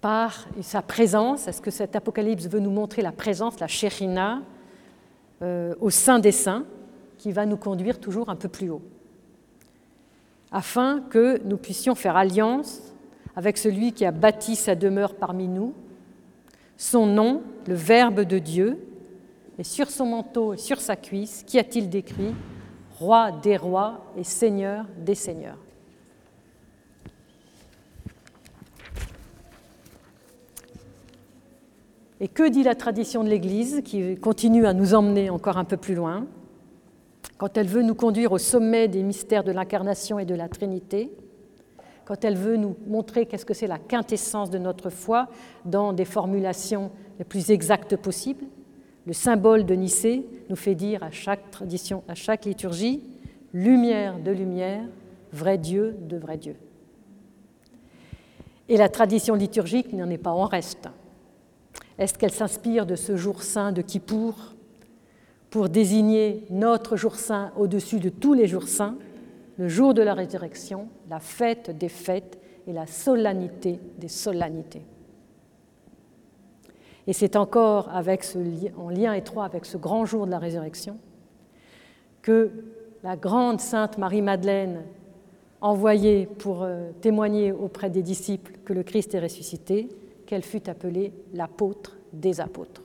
par 0.00 0.46
sa 0.62 0.82
présence. 0.82 1.48
Est-ce 1.48 1.60
que 1.60 1.70
cet 1.70 1.96
Apocalypse 1.96 2.48
veut 2.48 2.60
nous 2.60 2.70
montrer 2.70 3.02
la 3.02 3.12
présence, 3.12 3.60
la 3.60 3.66
Shérina, 3.66 4.42
euh, 5.42 5.74
au 5.80 5.90
sein 5.90 6.18
des 6.18 6.32
saints, 6.32 6.64
qui 7.18 7.32
va 7.32 7.46
nous 7.46 7.56
conduire 7.56 8.00
toujours 8.00 8.30
un 8.30 8.36
peu 8.36 8.48
plus 8.48 8.70
haut, 8.70 8.82
afin 10.50 11.00
que 11.10 11.40
nous 11.44 11.58
puissions 11.58 11.94
faire 11.94 12.16
alliance 12.16 12.80
avec 13.36 13.58
celui 13.58 13.92
qui 13.92 14.04
a 14.04 14.10
bâti 14.10 14.56
sa 14.56 14.74
demeure 14.74 15.14
parmi 15.14 15.46
nous, 15.46 15.74
son 16.76 17.06
nom, 17.06 17.42
le 17.66 17.74
Verbe 17.74 18.22
de 18.22 18.38
Dieu, 18.38 18.78
et 19.58 19.64
sur 19.64 19.90
son 19.90 20.06
manteau 20.06 20.54
et 20.54 20.56
sur 20.56 20.80
sa 20.80 20.96
cuisse, 20.96 21.44
qui 21.46 21.58
a-t-il 21.58 21.90
décrit? 21.90 22.34
Roi 22.98 23.32
des 23.32 23.56
rois 23.56 24.04
et 24.16 24.24
Seigneur 24.24 24.86
des 24.96 25.14
seigneurs. 25.14 25.58
Et 32.20 32.28
que 32.28 32.48
dit 32.48 32.62
la 32.62 32.74
tradition 32.74 33.24
de 33.24 33.30
l'Église 33.30 33.80
qui 33.84 34.16
continue 34.16 34.66
à 34.66 34.74
nous 34.74 34.94
emmener 34.94 35.30
encore 35.30 35.56
un 35.56 35.64
peu 35.64 35.76
plus 35.76 35.94
loin 35.94 36.26
quand 37.38 37.56
elle 37.56 37.66
veut 37.66 37.82
nous 37.82 37.94
conduire 37.94 38.32
au 38.32 38.38
sommet 38.38 38.86
des 38.86 39.02
mystères 39.02 39.44
de 39.44 39.52
l'incarnation 39.52 40.18
et 40.18 40.26
de 40.26 40.34
la 40.34 40.46
Trinité, 40.48 41.10
quand 42.04 42.22
elle 42.22 42.36
veut 42.36 42.58
nous 42.58 42.76
montrer 42.86 43.24
qu'est-ce 43.24 43.46
que 43.46 43.54
c'est 43.54 43.66
la 43.66 43.78
quintessence 43.78 44.50
de 44.50 44.58
notre 44.58 44.90
foi 44.90 45.28
dans 45.64 45.94
des 45.94 46.04
formulations 46.04 46.90
les 47.18 47.24
plus 47.24 47.50
exactes 47.50 47.96
possibles, 47.96 48.44
le 49.06 49.14
symbole 49.14 49.64
de 49.64 49.74
Nicée 49.74 50.26
nous 50.50 50.56
fait 50.56 50.74
dire 50.74 51.02
à 51.02 51.10
chaque 51.10 51.50
tradition, 51.50 52.02
à 52.08 52.14
chaque 52.14 52.44
liturgie, 52.44 53.02
lumière 53.54 54.18
de 54.18 54.30
lumière, 54.30 54.82
vrai 55.32 55.56
Dieu 55.56 55.96
de 55.98 56.18
vrai 56.18 56.36
Dieu. 56.36 56.56
Et 58.68 58.76
la 58.76 58.90
tradition 58.90 59.34
liturgique 59.34 59.92
n'en 59.94 60.10
est 60.10 60.18
pas 60.18 60.32
en 60.32 60.44
reste. 60.44 60.88
Est-ce 62.00 62.14
qu'elle 62.14 62.32
s'inspire 62.32 62.86
de 62.86 62.96
ce 62.96 63.14
jour 63.14 63.42
saint 63.42 63.72
de 63.72 63.82
Kippour 63.82 64.54
pour 65.50 65.68
désigner 65.68 66.46
notre 66.48 66.96
jour 66.96 67.14
saint 67.14 67.52
au-dessus 67.58 68.00
de 68.00 68.08
tous 68.08 68.32
les 68.32 68.46
jours 68.46 68.68
saints, 68.68 68.96
le 69.58 69.68
jour 69.68 69.92
de 69.92 70.00
la 70.00 70.14
résurrection, 70.14 70.88
la 71.10 71.20
fête 71.20 71.76
des 71.76 71.90
fêtes 71.90 72.40
et 72.66 72.72
la 72.72 72.86
solennité 72.86 73.78
des 73.98 74.08
solennités? 74.08 74.80
Et 77.06 77.12
c'est 77.12 77.36
encore 77.36 77.90
en 77.90 78.88
lien 78.88 79.12
étroit 79.12 79.44
avec 79.44 79.66
ce 79.66 79.76
grand 79.76 80.06
jour 80.06 80.24
de 80.24 80.30
la 80.30 80.38
résurrection 80.38 80.96
que 82.22 82.50
la 83.02 83.16
grande 83.16 83.60
sainte 83.60 83.98
Marie-Madeleine, 83.98 84.84
envoyée 85.60 86.24
pour 86.24 86.62
euh, 86.62 86.92
témoigner 87.02 87.52
auprès 87.52 87.90
des 87.90 88.02
disciples 88.02 88.52
que 88.64 88.72
le 88.72 88.82
Christ 88.82 89.14
est 89.14 89.20
ressuscité, 89.20 89.90
qu'elle 90.30 90.44
fut 90.44 90.70
appelée 90.70 91.12
l'apôtre 91.32 91.96
des 92.12 92.40
apôtres. 92.40 92.82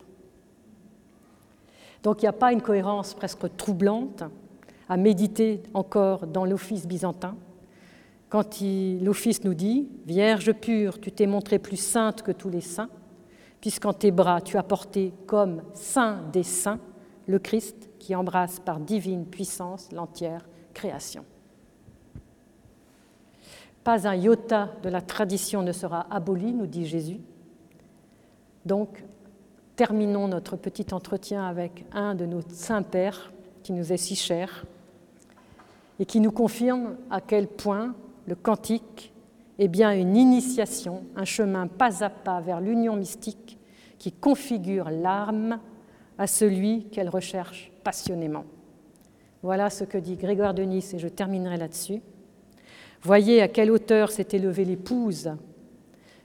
Donc 2.01 2.23
il 2.23 2.25
n'y 2.25 2.29
a 2.29 2.33
pas 2.33 2.51
une 2.51 2.63
cohérence 2.63 3.13
presque 3.13 3.55
troublante 3.55 4.23
à 4.89 4.97
méditer 4.97 5.61
encore 5.75 6.25
dans 6.25 6.43
l'office 6.43 6.87
byzantin. 6.87 7.35
Quand 8.29 8.59
l'office 8.99 9.43
nous 9.43 9.53
dit 9.53 9.87
Vierge 10.07 10.53
pure, 10.53 10.99
tu 10.99 11.11
t'es 11.11 11.27
montrée 11.27 11.59
plus 11.59 11.79
sainte 11.79 12.23
que 12.23 12.31
tous 12.31 12.49
les 12.49 12.61
saints, 12.61 12.89
puisqu'en 13.61 13.93
tes 13.93 14.09
bras 14.09 14.41
tu 14.41 14.57
as 14.57 14.63
porté 14.63 15.13
comme 15.27 15.61
saint 15.75 16.23
des 16.33 16.41
saints 16.41 16.79
le 17.27 17.37
Christ 17.37 17.91
qui 17.99 18.15
embrasse 18.15 18.59
par 18.59 18.79
divine 18.79 19.27
puissance 19.27 19.91
l'entière 19.91 20.47
création. 20.73 21.23
Pas 23.83 24.07
un 24.07 24.15
iota 24.15 24.71
de 24.81 24.89
la 24.89 25.01
tradition 25.01 25.61
ne 25.61 25.73
sera 25.73 26.07
aboli, 26.09 26.53
nous 26.53 26.65
dit 26.65 26.87
Jésus, 26.87 27.19
donc, 28.65 29.03
terminons 29.75 30.27
notre 30.27 30.55
petit 30.55 30.87
entretien 30.91 31.45
avec 31.45 31.85
un 31.93 32.15
de 32.15 32.25
nos 32.25 32.41
saints 32.49 32.81
pères 32.81 33.31
qui 33.61 33.73
nous 33.73 33.93
est 33.93 33.97
si 33.97 34.15
cher 34.15 34.65
et 35.99 36.05
qui 36.05 36.19
nous 36.19 36.31
confirme 36.31 36.95
à 37.11 37.21
quel 37.21 37.47
point 37.47 37.93
le 38.25 38.35
cantique 38.35 39.13
est 39.59 39.67
bien 39.67 39.91
une 39.91 40.17
initiation, 40.17 41.03
un 41.15 41.25
chemin 41.25 41.67
pas 41.67 42.03
à 42.03 42.09
pas 42.09 42.41
vers 42.41 42.59
l'union 42.59 42.95
mystique 42.95 43.57
qui 43.99 44.11
configure 44.11 44.89
l'âme 44.89 45.59
à 46.17 46.27
celui 46.27 46.85
qu'elle 46.85 47.09
recherche 47.09 47.71
passionnément. 47.83 48.45
Voilà 49.43 49.69
ce 49.69 49.83
que 49.83 49.97
dit 49.97 50.15
Grégoire 50.15 50.53
de 50.53 50.63
Nice 50.63 50.93
et 50.93 50.99
je 50.99 51.07
terminerai 51.07 51.57
là-dessus. 51.57 52.01
Voyez 53.03 53.41
à 53.41 53.47
quelle 53.47 53.69
hauteur 53.69 54.11
s'est 54.11 54.27
élevée 54.31 54.65
l'épouse. 54.65 55.31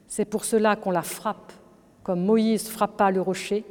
C'est 0.08 0.24
pour 0.24 0.44
cela 0.44 0.76
qu'on 0.76 0.90
la 0.90 1.02
frappe 1.02 1.52
comme 2.10 2.24
Moïse 2.24 2.68
frappa 2.68 3.12
le 3.12 3.20
rocher, 3.20 3.64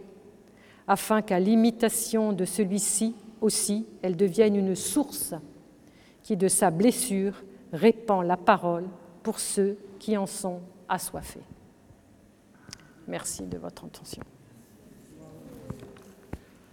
afin 0.87 1.21
qu'à 1.21 1.41
l'imitation 1.41 2.31
de 2.31 2.45
celui-ci 2.45 3.13
aussi, 3.41 3.85
elle 4.01 4.15
devienne 4.15 4.55
une 4.55 4.75
source 4.75 5.33
qui, 6.23 6.37
de 6.37 6.47
sa 6.47 6.71
blessure, 6.71 7.43
répand 7.73 8.25
la 8.25 8.37
parole 8.37 8.85
pour 9.23 9.41
ceux 9.41 9.77
qui 9.99 10.15
en 10.15 10.25
sont 10.25 10.61
assoiffés. 10.87 11.43
Merci 13.09 13.45
de 13.45 13.57
votre 13.57 13.83
attention. 13.83 14.23